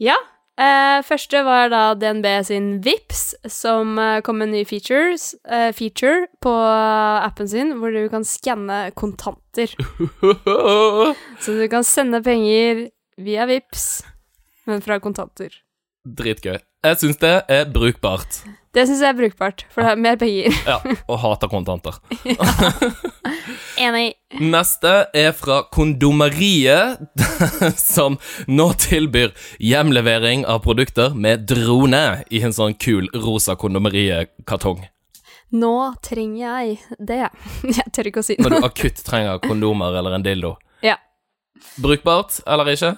Ja. 0.00 0.16
Eh, 0.60 1.00
første 1.06 1.40
var 1.46 1.70
da 1.72 1.94
DNB 1.96 2.26
sin 2.44 2.68
Vips, 2.84 3.32
som 3.48 3.94
eh, 3.98 4.18
kom 4.24 4.40
med 4.40 4.50
en 4.50 4.58
ny 4.58 4.64
features, 4.68 5.30
eh, 5.48 5.70
feature 5.72 6.26
på 6.44 6.52
appen 6.52 7.48
sin, 7.48 7.72
hvor 7.80 7.94
du 7.94 8.02
kan 8.12 8.26
skanne 8.28 8.90
kontanter. 8.92 9.72
Så 11.42 11.56
du 11.56 11.64
kan 11.72 11.86
sende 11.86 12.20
penger 12.26 12.88
via 13.16 13.48
Vips, 13.48 14.02
men 14.68 14.84
fra 14.84 15.00
kontanter. 15.00 15.54
Dritgøy. 16.04 16.58
Jeg 16.84 17.00
syns 17.00 17.20
det 17.24 17.34
er 17.48 17.68
brukbart. 17.72 18.42
Det 18.70 18.84
syns 18.86 19.00
jeg 19.02 19.10
er 19.10 19.16
brukbart, 19.18 19.64
for 19.74 19.82
det 19.82 19.90
er 19.90 19.98
mer 19.98 20.18
penger. 20.20 20.54
Ja, 20.62 20.76
og 21.10 21.16
hater 21.18 21.50
kontanter. 21.50 21.96
Enig. 23.84 24.12
Neste 24.38 24.92
er 25.16 25.32
fra 25.34 25.64
Kondomeriet, 25.74 27.00
som 27.80 28.20
nå 28.46 28.68
tilbyr 28.78 29.34
hjemlevering 29.58 30.46
av 30.46 30.62
produkter 30.62 31.16
med 31.18 31.48
drone 31.50 32.22
i 32.30 32.44
en 32.46 32.54
sånn 32.54 32.78
kul 32.78 33.10
rosa 33.16 33.58
kondomeriet-kartong. 33.58 34.84
Nå 35.50 35.74
trenger 36.06 36.38
jeg 36.44 36.78
det. 37.02 37.24
Jeg 37.80 37.90
tør 37.90 38.12
ikke 38.12 38.22
å 38.22 38.26
si 38.28 38.38
Når 38.38 38.54
du 38.54 38.66
akutt 38.70 39.02
trenger 39.02 39.42
kondomer 39.42 39.98
eller 39.98 40.14
en 40.14 40.22
dildo. 40.22 40.54
Ja. 40.86 40.94
Brukbart 41.82 42.38
eller 42.46 42.70
ikke? 42.70 42.94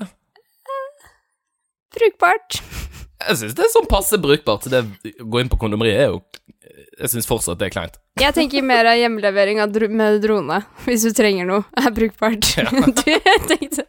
Brukbart. 1.97 2.61
Jeg 3.29 3.41
syns 3.41 3.57
det 3.59 3.67
er 3.67 3.73
sånn 3.75 3.89
passe 3.91 4.19
brukbart. 4.21 4.69
Det 4.71 4.83
å 4.83 5.29
gå 5.29 5.43
inn 5.43 5.51
på 5.53 5.59
kondomeriet 5.61 6.07
er 6.07 6.13
jo 6.15 6.23
Jeg 7.03 7.13
syns 7.15 7.29
fortsatt 7.29 7.61
det 7.61 7.71
er 7.71 7.75
kleint. 7.75 7.99
Jeg 8.21 8.35
tenker 8.37 8.65
mer 8.67 8.87
av 8.91 8.99
hjemlevering 9.01 9.63
av 9.63 9.73
dro 9.73 9.89
med 9.89 10.21
drone, 10.23 10.61
hvis 10.85 11.07
du 11.09 11.15
trenger 11.17 11.49
noe, 11.49 11.65
er 11.81 11.95
brukbart. 11.97 12.51
du 13.01 13.03
tenkte 13.49 13.87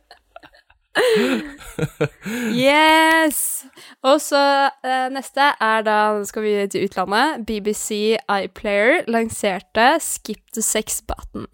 Yes! 2.53 3.65
Og 4.05 4.19
så 4.21 4.39
eh, 4.85 5.07
neste 5.13 5.47
er 5.63 5.83
da 5.85 5.95
Nå 6.17 6.25
skal 6.29 6.43
vi 6.45 6.53
til 6.71 6.85
utlandet. 6.87 7.43
BBC 7.47 8.17
iPlayer 8.29 9.03
lanserte 9.11 9.87
Skip 10.03 10.41
the 10.55 10.63
sex 10.65 10.99
button. 11.07 11.47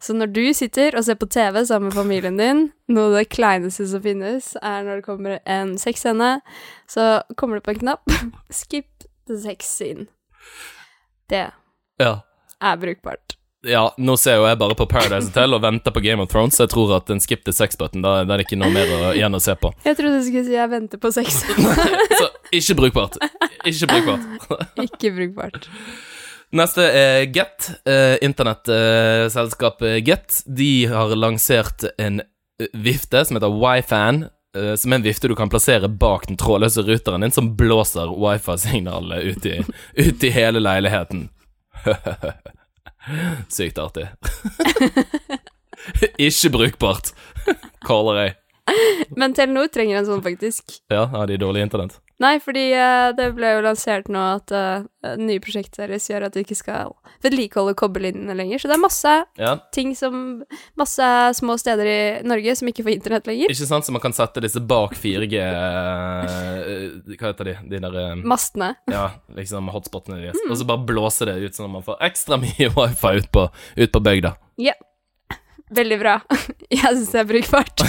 Så 0.00 0.14
når 0.16 0.30
du 0.36 0.42
sitter 0.54 0.96
og 0.96 1.04
ser 1.06 1.18
på 1.20 1.26
TV 1.32 1.64
sammen 1.66 1.90
med 1.90 1.96
familien 1.98 2.38
din, 2.40 2.62
noe 2.92 3.08
av 3.10 3.16
det 3.18 3.26
kleineste 3.34 3.88
som 3.90 4.04
finnes, 4.04 4.52
er 4.62 4.84
når 4.86 5.00
det 5.00 5.06
kommer 5.08 5.38
en 5.42 5.74
sexscene, 5.80 6.36
så 6.88 7.08
kommer 7.36 7.58
du 7.58 7.66
på 7.66 7.74
en 7.74 7.82
knapp. 7.82 8.16
Skip 8.62 9.08
the 9.26 9.38
sex 9.42 9.66
scene. 9.76 10.06
Det 11.30 11.48
Ja. 12.00 12.14
er 12.62 12.76
brukbart. 12.80 13.35
Ja, 13.66 13.82
nå 13.98 14.14
ser 14.18 14.36
jo 14.38 14.46
jeg 14.46 14.58
bare 14.60 14.74
på 14.78 14.86
Paradise 14.88 15.28
Hotel 15.28 15.54
og 15.56 15.62
venter 15.62 15.90
på 15.94 16.02
Game 16.04 16.22
of 16.22 16.28
Thrones, 16.32 16.56
så 16.56 16.64
jeg 16.66 16.72
tror 16.72 16.94
at 16.96 17.10
en 17.10 17.20
skip 17.20 17.44
til 17.44 17.52
sex-button, 17.56 18.02
da, 18.04 18.24
da 18.24 18.34
er 18.34 18.40
det 18.42 18.46
ikke 18.46 18.58
noe 18.60 18.70
mer 18.74 18.86
å, 18.94 18.98
igjen 19.16 19.34
å 19.34 19.40
se 19.42 19.54
på. 19.58 19.72
Jeg 19.84 19.96
trodde 19.98 20.20
du 20.20 20.24
skulle 20.28 20.44
si 20.46 20.54
'jeg 20.56 20.70
venter 20.70 20.98
på 21.02 21.08
sex'. 21.12 21.42
Så 22.20 22.28
ikke 22.52 22.74
brukbart. 22.80 23.18
Ikke 23.66 23.86
brukbart. 23.90 24.24
Ikke 24.86 25.10
brukbart. 25.16 25.68
Neste 26.56 26.84
er 26.94 27.26
Get. 27.34 27.70
Eh, 27.84 28.16
Internettselskapet 28.22 30.04
Get. 30.06 30.42
De 30.46 30.86
har 30.86 31.14
lansert 31.16 31.84
en 31.98 32.20
eh, 32.22 32.66
vifte 32.74 33.24
som 33.26 33.36
heter 33.36 33.50
Wifan. 33.60 34.28
eh, 34.56 34.74
som 34.76 34.92
er 34.92 34.96
en 34.96 35.02
vifte 35.04 35.28
du 35.28 35.34
kan 35.36 35.50
plassere 35.52 35.88
bak 35.88 36.26
den 36.28 36.36
trådløse 36.40 36.80
ruteren 36.86 37.20
din, 37.20 37.30
som 37.34 37.50
blåser 37.56 38.08
wifi-signalet 38.16 39.24
ut, 39.36 39.46
i- 39.46 39.64
ut 40.06 40.24
i 40.24 40.30
hele 40.30 40.60
leiligheten. 40.62 41.28
Sykt 43.48 43.78
artig. 43.78 44.08
Ikke 46.18 46.50
brukbart, 46.50 47.12
caller 47.86 48.22
jeg. 48.22 48.34
Men 49.16 49.34
Telenor 49.36 49.68
trenger 49.70 50.00
en 50.00 50.08
sånn, 50.08 50.24
faktisk. 50.24 50.80
Ja, 50.90 51.04
har 51.12 51.30
de 51.30 51.38
dårlig 51.38 51.62
internett? 51.68 52.00
Nei, 52.22 52.38
fordi 52.40 52.70
eh, 52.72 53.10
det 53.12 53.26
ble 53.36 53.50
jo 53.58 53.64
lansert 53.66 54.06
nå 54.08 54.20
at 54.38 54.52
uh, 54.56 54.86
nye 55.20 55.40
prosjektet 55.44 55.82
deres 55.82 56.06
gjør 56.08 56.24
at 56.28 56.32
du 56.36 56.40
ikke 56.40 56.56
skal 56.56 56.94
vedlikeholde 57.24 57.74
kobberlinjene 57.76 58.32
lenger. 58.38 58.62
Så 58.62 58.70
det 58.70 58.76
er 58.78 58.80
masse 58.80 59.12
Ja, 59.36 59.50
ting 59.74 59.92
som 59.98 60.22
Masse 60.80 61.04
små 61.36 61.58
steder 61.60 61.88
i 61.90 61.98
Norge 62.24 62.54
som 62.56 62.70
ikke 62.70 62.86
får 62.86 62.94
internett 62.94 63.28
lenger. 63.28 63.52
ikke 63.52 63.68
sant, 63.68 63.84
så 63.84 63.92
man 63.92 64.00
kan 64.04 64.16
sette 64.16 64.40
disse 64.44 64.62
bak 64.64 64.94
4G 64.96 65.36
eh, 65.42 67.16
Hva 67.16 67.30
heter 67.30 67.50
de? 67.50 67.54
De 67.68 67.80
der 67.84 67.98
eh, 68.00 68.14
Mastene. 68.24 68.72
Ja, 68.90 69.10
liksom 69.36 69.68
hotspotene 69.74 70.22
deres. 70.24 70.40
Og 70.48 70.56
så 70.56 70.66
bare 70.68 70.86
blåse 70.88 71.28
det 71.28 71.36
ut 71.42 71.56
sånn 71.56 71.68
at 71.68 71.74
man 71.78 71.84
får 71.86 72.00
ekstra 72.08 72.40
mye 72.40 72.70
wifi 72.76 73.12
ut 73.20 73.28
på, 73.36 73.48
ut 73.76 73.92
på 73.92 74.02
bygda. 74.08 74.32
Ja. 74.62 74.72
Veldig 75.76 75.98
bra. 76.00 76.14
Jeg 76.70 76.80
syns 76.96 77.12
det 77.12 77.20
er 77.24 77.28
brukbart. 77.28 77.84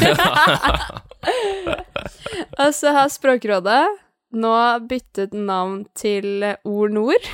Og 2.57 2.73
så 2.73 2.91
har 2.95 3.11
Språkrådet 3.13 3.83
nå 4.35 4.53
byttet 4.89 5.33
navn 5.33 5.85
til 5.95 6.43
Ord 6.63 6.91
Nord. 6.91 7.27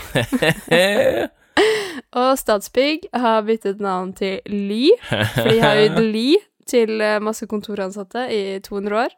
Og 2.13 2.37
Statsbygg 2.37 3.07
har 3.13 3.41
byttet 3.45 3.79
navn 3.81 4.13
til 4.17 4.39
Ly, 4.49 4.89
for 5.09 5.49
de 5.49 5.59
har 5.61 5.79
gitt 5.81 5.99
Ly 6.01 6.27
til 6.69 7.01
eh, 7.01 7.19
masse 7.21 7.45
kontoransatte 7.49 8.27
i 8.33 8.59
200 8.63 8.97
år. 9.05 9.15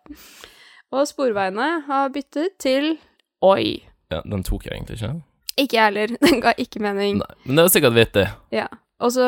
Og 0.96 1.08
Sporveiene 1.08 1.70
har 1.88 2.10
byttet 2.16 2.56
til 2.60 2.96
Oi. 3.46 3.84
ja, 4.12 4.22
den 4.24 4.44
tok 4.48 4.66
jeg 4.66 4.78
egentlig 4.78 5.02
ikke. 5.02 5.14
Ikke 5.58 5.76
jeg 5.78 5.86
heller. 5.86 6.08
Den 6.26 6.42
ga 6.44 6.52
ikke 6.60 6.80
mening. 6.84 7.22
Nei, 7.22 7.36
men 7.46 7.58
det 7.58 7.64
var 7.64 7.72
sikkert 7.72 7.96
vittig. 7.96 8.26
Ja. 8.52 8.66
Og 9.00 9.12
så 9.16 9.28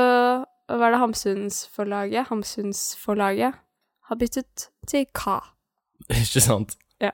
var 0.67 0.91
det 0.91 0.99
Hamsunsforlaget. 0.99 2.27
Hamsunsforlaget 2.27 3.53
har 4.09 4.15
byttet 4.19 4.67
til 4.87 5.05
Ka. 5.15 5.37
Ikke 6.09 6.41
sant? 6.43 6.75
Ja. 7.03 7.11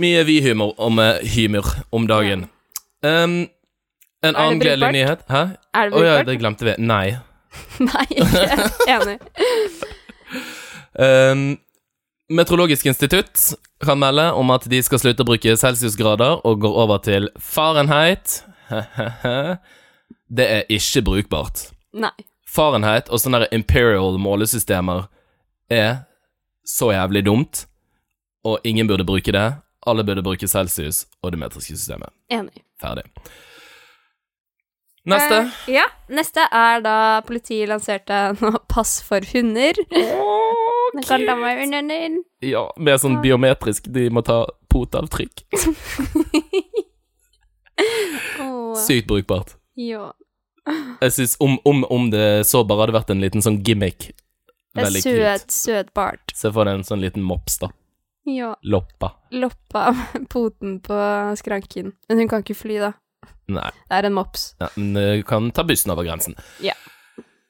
Mye 0.00 0.22
vi-humor 0.24 0.72
om 0.80 1.00
hymer 1.34 1.66
om 1.92 2.06
dagen. 2.08 2.46
Um, 3.04 3.48
en 4.22 4.36
annen 4.38 4.60
gledelig 4.62 4.92
nyhet 4.94 5.24
Hæ? 5.26 5.40
Er 5.74 5.90
det 5.90 5.98
Å 5.98 6.02
ja, 6.06 6.14
det 6.22 6.36
glemte 6.38 6.68
vi. 6.68 6.76
Nei. 6.78 7.18
Nei, 7.90 8.06
ikke 8.22 8.98
enig. 8.98 9.18
Um, 10.92 11.54
Meteorologisk 12.28 12.86
institutt 12.86 13.54
kan 13.84 13.96
melde 14.00 14.26
om 14.36 14.50
at 14.52 14.66
de 14.68 14.78
skal 14.84 15.00
slutte 15.00 15.24
å 15.24 15.28
bruke 15.28 15.54
celsiusgrader 15.56 16.42
og 16.48 16.60
går 16.60 16.76
over 16.84 17.00
til 17.04 17.28
Fahrenheit. 17.40 18.42
det 20.36 20.46
er 20.58 20.68
ikke 20.72 21.02
brukbart. 21.08 21.66
Nei. 21.96 22.12
Fahrenheit 22.48 23.08
og 23.08 23.20
sånne 23.20 23.48
imperial 23.56 24.18
målesystemer 24.20 25.06
er 25.72 26.04
så 26.68 26.92
jævlig 26.92 27.24
dumt, 27.28 27.64
og 28.44 28.58
ingen 28.64 28.88
burde 28.90 29.06
bruke 29.06 29.32
det. 29.32 29.46
Alle 29.86 30.04
burde 30.06 30.22
bruke 30.22 30.48
celsius 30.48 31.06
og 31.22 31.32
det 31.34 31.40
metriske 31.42 31.76
systemet. 31.76 32.12
Enig. 32.30 32.62
Ferdig. 32.80 33.04
Neste. 35.04 35.36
Eh, 35.36 35.74
ja, 35.74 35.84
neste 36.14 36.44
er 36.54 36.82
da 36.84 36.96
politiet 37.26 37.66
lanserte 37.70 38.20
pass 38.72 39.00
for 39.02 39.24
hunder. 39.32 39.74
Den 39.90 41.02
kan 41.06 41.26
ta 41.26 41.34
meg 41.38 41.64
din. 41.72 42.20
Ja, 42.44 42.68
med 42.76 43.00
sånn 43.02 43.18
biometrisk 43.24 43.88
De 43.90 44.08
må 44.14 44.22
ta 44.26 44.44
potavtrykk. 44.70 45.42
oh. 48.44 48.74
Sykt 48.78 49.08
brukbart. 49.10 49.56
ja. 49.74 50.12
Jeg 51.00 51.12
synes 51.12 51.32
om, 51.42 51.56
om, 51.66 51.80
om 51.90 52.04
det 52.12 52.46
så 52.46 52.60
bare 52.62 52.84
hadde 52.84 52.94
vært 52.94 53.08
en 53.10 53.22
liten 53.24 53.42
sånn 53.42 53.56
gimmick 53.66 54.12
Veldig 54.78 55.00
søt, 55.02 55.50
søt 55.50 55.88
bart. 55.96 56.30
Se 56.38 56.52
for 56.54 56.68
deg 56.68 56.78
en 56.78 56.84
sånn 56.86 57.02
liten 57.02 57.24
mops, 57.26 57.58
da. 57.60 57.72
Ja. 58.28 58.54
Loppa. 58.62 59.12
Loppa 59.34 59.90
poten 60.32 60.80
på 60.84 60.98
skranken. 61.40 61.92
Men 62.08 62.22
hun 62.22 62.28
kan 62.30 62.44
ikke 62.44 62.58
fly, 62.58 62.78
da. 62.82 62.92
Nei, 63.52 63.70
Det 63.88 63.96
er 63.98 64.06
en 64.08 64.14
mops. 64.16 64.52
ja, 64.62 64.68
men 64.76 64.96
hun 64.96 65.22
kan 65.28 65.50
ta 65.54 65.64
bussen 65.66 65.90
over 65.92 66.06
grensen. 66.06 66.36
Ja. 66.62 66.74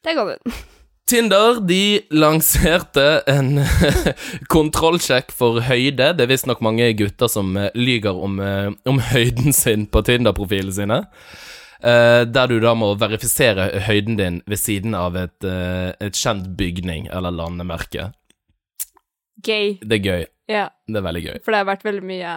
Det 0.05 0.15
går 0.17 0.33
hun. 0.35 0.55
Tinder 1.13 1.59
de 1.69 2.01
lanserte 2.15 3.05
en 3.29 3.59
kontrollsjekk 4.55 5.33
for 5.35 5.61
høyde. 5.67 6.13
Det 6.17 6.25
er 6.25 6.31
visstnok 6.31 6.63
mange 6.65 6.87
gutter 6.97 7.29
som 7.29 7.51
eh, 7.61 7.69
lyger 7.77 8.17
om, 8.17 8.39
eh, 8.41 8.71
om 8.89 9.01
høyden 9.13 9.53
sin 9.53 9.85
på 9.93 10.01
Tinder-profilene 10.07 10.73
sine. 10.73 11.03
Uh, 11.83 12.23
der 12.31 12.47
du 12.47 12.61
da 12.63 12.77
må 12.79 12.93
verifisere 12.95 13.65
høyden 13.83 14.15
din 14.15 14.37
ved 14.47 14.61
siden 14.63 14.93
av 14.95 15.17
et, 15.19 15.35
uh, 15.43 15.91
et 15.99 16.15
kjent 16.15 16.53
bygning 16.55 17.09
eller 17.11 17.35
landemerke. 17.35 18.05
Gay. 19.41 19.79
Det 19.81 19.99
er 19.99 20.03
gøy. 20.05 20.25
Ja. 20.53 20.67
Det 20.89 20.97
er 21.01 21.07
veldig 21.07 21.23
gøy. 21.25 21.39
For 21.45 21.55
det 21.55 21.61
har 21.63 21.69
vært 21.71 21.85
veldig 21.87 22.05
mye 22.05 22.33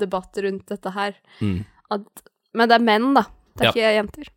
debatt 0.00 0.38
rundt 0.44 0.66
dette 0.70 0.90
her. 0.94 1.16
Mm. 1.44 1.64
At, 1.94 2.22
men 2.54 2.68
det 2.70 2.76
er 2.78 2.84
menn, 2.88 3.10
da. 3.16 3.24
Det 3.58 3.66
er 3.66 3.68
Ja. 3.68 3.72
ikke 3.72 3.94
jenter. 3.98 4.30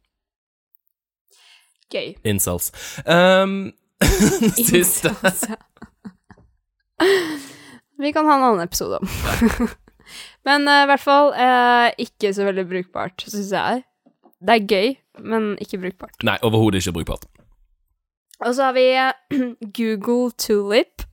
Gøy. 1.91 2.09
Incels. 2.23 2.71
Um, 3.05 3.71
siste 4.01 5.11
Incels, 5.11 5.43
ja. 5.49 5.57
Vi 8.01 8.11
kan 8.13 8.25
ha 8.25 8.35
en 8.37 8.43
annen 8.43 8.63
episode 8.65 8.97
om. 8.97 9.07
men 10.47 10.67
eh, 10.67 10.83
i 10.83 10.87
hvert 10.89 11.03
fall 11.03 11.31
uh, 11.35 11.89
ikke 12.01 12.31
så 12.33 12.47
veldig 12.47 12.65
brukbart, 12.69 13.25
syns 13.29 13.51
jeg. 13.53 13.83
Det 14.41 14.55
er 14.55 14.65
gøy, 14.71 14.95
men 15.21 15.51
ikke 15.61 15.77
brukbart. 15.83 16.17
Nei, 16.25 16.37
overhodet 16.45 16.81
ikke 16.81 16.95
brukbart. 16.99 17.27
Og 18.41 18.55
så 18.57 18.69
har 18.71 18.73
vi 18.77 18.87
eh, 18.97 19.13
Google 19.77 20.31
Tulip. 20.41 21.05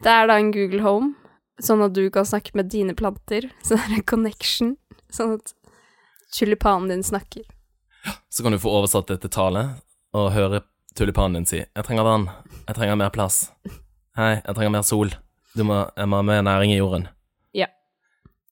Det 0.00 0.08
er 0.08 0.28
da 0.30 0.38
en 0.40 0.52
Google 0.54 0.80
Home, 0.84 1.12
sånn 1.60 1.82
at 1.84 1.92
du 1.92 2.06
kan 2.12 2.24
snakke 2.24 2.54
med 2.56 2.70
dine 2.72 2.94
planter. 2.96 3.50
Så 3.64 3.76
det 3.76 3.84
er 3.84 3.96
en 3.98 4.06
connection, 4.08 4.74
sånn 5.12 5.36
at 5.36 5.54
tulipanen 6.36 6.88
din 6.92 7.04
snakker. 7.04 7.44
Så 8.32 8.42
kan 8.42 8.54
du 8.54 8.60
få 8.62 8.72
oversatt 8.78 9.10
det 9.10 9.20
til 9.20 9.32
tale 9.34 9.64
og 10.16 10.30
høre 10.32 10.62
tulipanen 10.96 11.40
din 11.40 11.46
si 11.46 11.58
'Jeg 11.60 11.84
trenger 11.84 12.06
vann. 12.06 12.30
Jeg 12.66 12.76
trenger 12.76 12.96
mer 12.96 13.10
plass. 13.10 13.52
Hei, 14.16 14.40
jeg 14.40 14.54
trenger 14.54 14.72
mer 14.72 14.82
sol. 14.82 15.12
Du 15.54 15.64
må, 15.64 15.90
jeg 15.96 16.08
må 16.08 16.16
ha 16.16 16.22
mer 16.22 16.42
næring 16.42 16.72
i 16.72 16.80
jorden'. 16.80 17.08
Ja. 17.54 17.66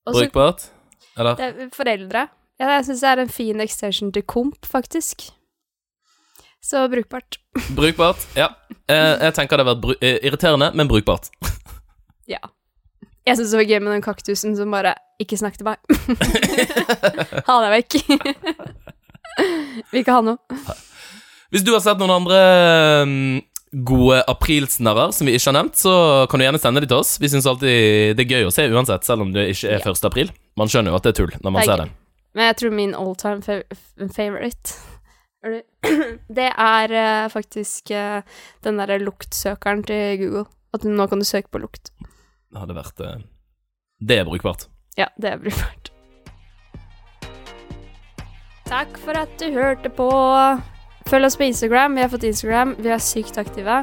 Også, 0.07 0.29
Brukbart? 0.29 0.71
Eller? 1.17 1.35
det 1.35 1.47
er 1.49 1.71
foreldre. 1.73 2.29
Ja, 2.61 2.69
jeg 2.77 2.85
syns 2.85 3.01
det 3.01 3.09
er 3.09 3.21
en 3.23 3.29
fin 3.29 3.61
extension 3.61 4.13
til 4.13 4.23
komp, 4.23 4.67
faktisk. 4.67 5.31
Så 6.64 6.88
brukbart. 6.88 7.38
Brukbart? 7.77 8.27
Ja. 8.37 8.51
Eh, 8.90 9.14
jeg 9.29 9.35
tenker 9.37 9.59
det 9.61 9.66
har 9.66 9.75
vært 9.77 10.03
eh, 10.03 10.18
irriterende, 10.27 10.71
men 10.75 10.90
brukbart. 10.90 11.31
Ja. 12.29 12.40
Jeg 13.29 13.38
syns 13.38 13.53
det 13.53 13.61
var 13.61 13.68
gøy 13.68 13.81
med 13.85 13.92
den 13.92 14.05
kaktusen 14.05 14.57
som 14.57 14.73
bare 14.73 14.94
ikke 15.21 15.37
snakk 15.38 15.59
til 15.59 15.68
meg. 15.68 15.81
ha 17.49 17.59
deg 17.64 17.75
vekk. 17.77 17.99
Vil 19.92 20.01
ikke 20.03 20.16
ha 20.16 20.25
noe. 20.25 20.59
Hvis 21.53 21.64
du 21.64 21.73
har 21.75 21.83
sett 21.85 22.01
noen 22.01 22.14
andre 22.14 22.40
mm, 23.09 23.37
gode 23.88 24.23
aprilsnarrer 24.29 25.12
som 25.16 25.29
vi 25.29 25.37
ikke 25.37 25.51
har 25.51 25.59
nevnt, 25.61 25.79
så 25.81 25.94
kan 26.29 26.40
du 26.40 26.47
gjerne 26.47 26.61
sende 26.61 26.83
de 26.85 26.90
til 26.90 27.01
oss. 27.01 27.16
Vi 27.21 27.31
syns 27.33 27.49
alltid 27.49 28.16
det 28.18 28.25
er 28.27 28.37
gøy 28.38 28.49
å 28.49 28.53
se 28.53 28.66
uansett, 28.73 29.07
selv 29.09 29.25
om 29.25 29.33
det 29.37 29.51
ikke 29.55 29.77
er 29.77 29.88
1. 29.92 30.05
april. 30.09 30.33
Man 30.61 30.73
skjønner 30.73 30.92
jo 30.92 31.01
at 31.01 31.09
det 31.09 31.14
er 31.14 31.21
tull 31.23 31.35
når 31.38 31.53
man 31.53 31.62
er 31.62 31.71
ser 31.71 31.85
det. 31.85 31.90
Men 32.37 32.51
jeg 32.51 32.61
tror 32.61 32.77
min 32.81 32.94
all 32.97 33.14
time 33.18 33.40
favorite 34.12 34.77
det- 36.38 36.53
er 36.59 36.92
eh, 36.92 37.29
faktisk 37.31 37.90
eh, 37.94 38.22
den 38.64 38.77
derre 38.81 38.98
luktsøkeren 39.03 39.85
til 39.87 40.18
Google. 40.22 40.46
At 40.74 40.83
nå 40.85 41.07
kan 41.09 41.18
du 41.18 41.24
søke 41.24 41.48
på 41.51 41.61
lukt. 41.62 41.92
Det 42.53 42.59
hadde 42.61 42.74
vært 42.77 43.01
eh, 43.01 43.20
Det 44.01 44.18
er 44.18 44.24
brukbart. 44.29 44.66
Ja, 44.98 45.07
det 45.20 45.31
er 45.33 45.38
brukbart. 45.38 45.90
Takk 48.68 48.98
for 49.01 49.16
at 49.16 49.31
du 49.40 49.46
hørte 49.55 49.88
på. 49.88 50.09
Følg 51.09 51.24
oss 51.24 51.38
på 51.40 51.46
Instagram. 51.48 51.94
Vi 51.96 52.03
har 52.05 52.11
fått 52.12 52.27
Instagram. 52.29 52.74
Vi 52.79 52.90
er 52.92 53.01
sykt 53.01 53.38
aktive 53.40 53.79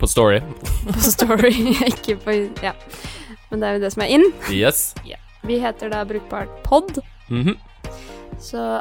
På 0.00 0.08
Story. 0.10 0.40
på 0.88 0.96
Story, 0.98 1.52
ikke 1.92 2.16
på 2.24 2.34
Ja. 2.64 2.72
Men 3.50 3.60
det 3.62 3.68
er 3.68 3.76
jo 3.76 3.82
det 3.84 3.92
som 3.94 4.02
er 4.02 4.10
in. 4.16 4.24
Yes. 4.50 4.94
Vi 5.46 5.60
heter 5.62 5.92
da 5.92 6.02
Brukbart 6.08 6.50
pod, 6.64 6.98
Mhm. 7.28 7.54
så 8.40 8.80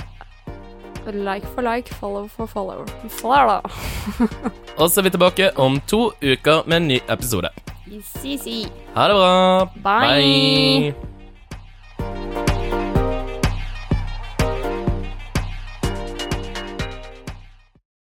like 1.11 1.47
for 1.55 1.61
like, 1.61 1.93
follow 1.93 2.27
for 2.27 2.47
follow. 2.47 2.85
Follow. 3.09 3.61
Og 4.79 4.89
så 4.89 5.01
er 5.01 5.03
vi 5.03 5.09
tilbake 5.09 5.51
om 5.57 5.81
to 5.87 6.11
uker 6.21 6.63
med 6.67 6.77
en 6.77 6.87
ny 6.87 6.99
episode. 7.09 7.49
Si, 8.03 8.37
si. 8.37 8.59
Ha 8.95 9.07
det 9.07 9.15
bra. 9.15 9.65
Bye. 9.83 10.93
Bye. 10.93 11.12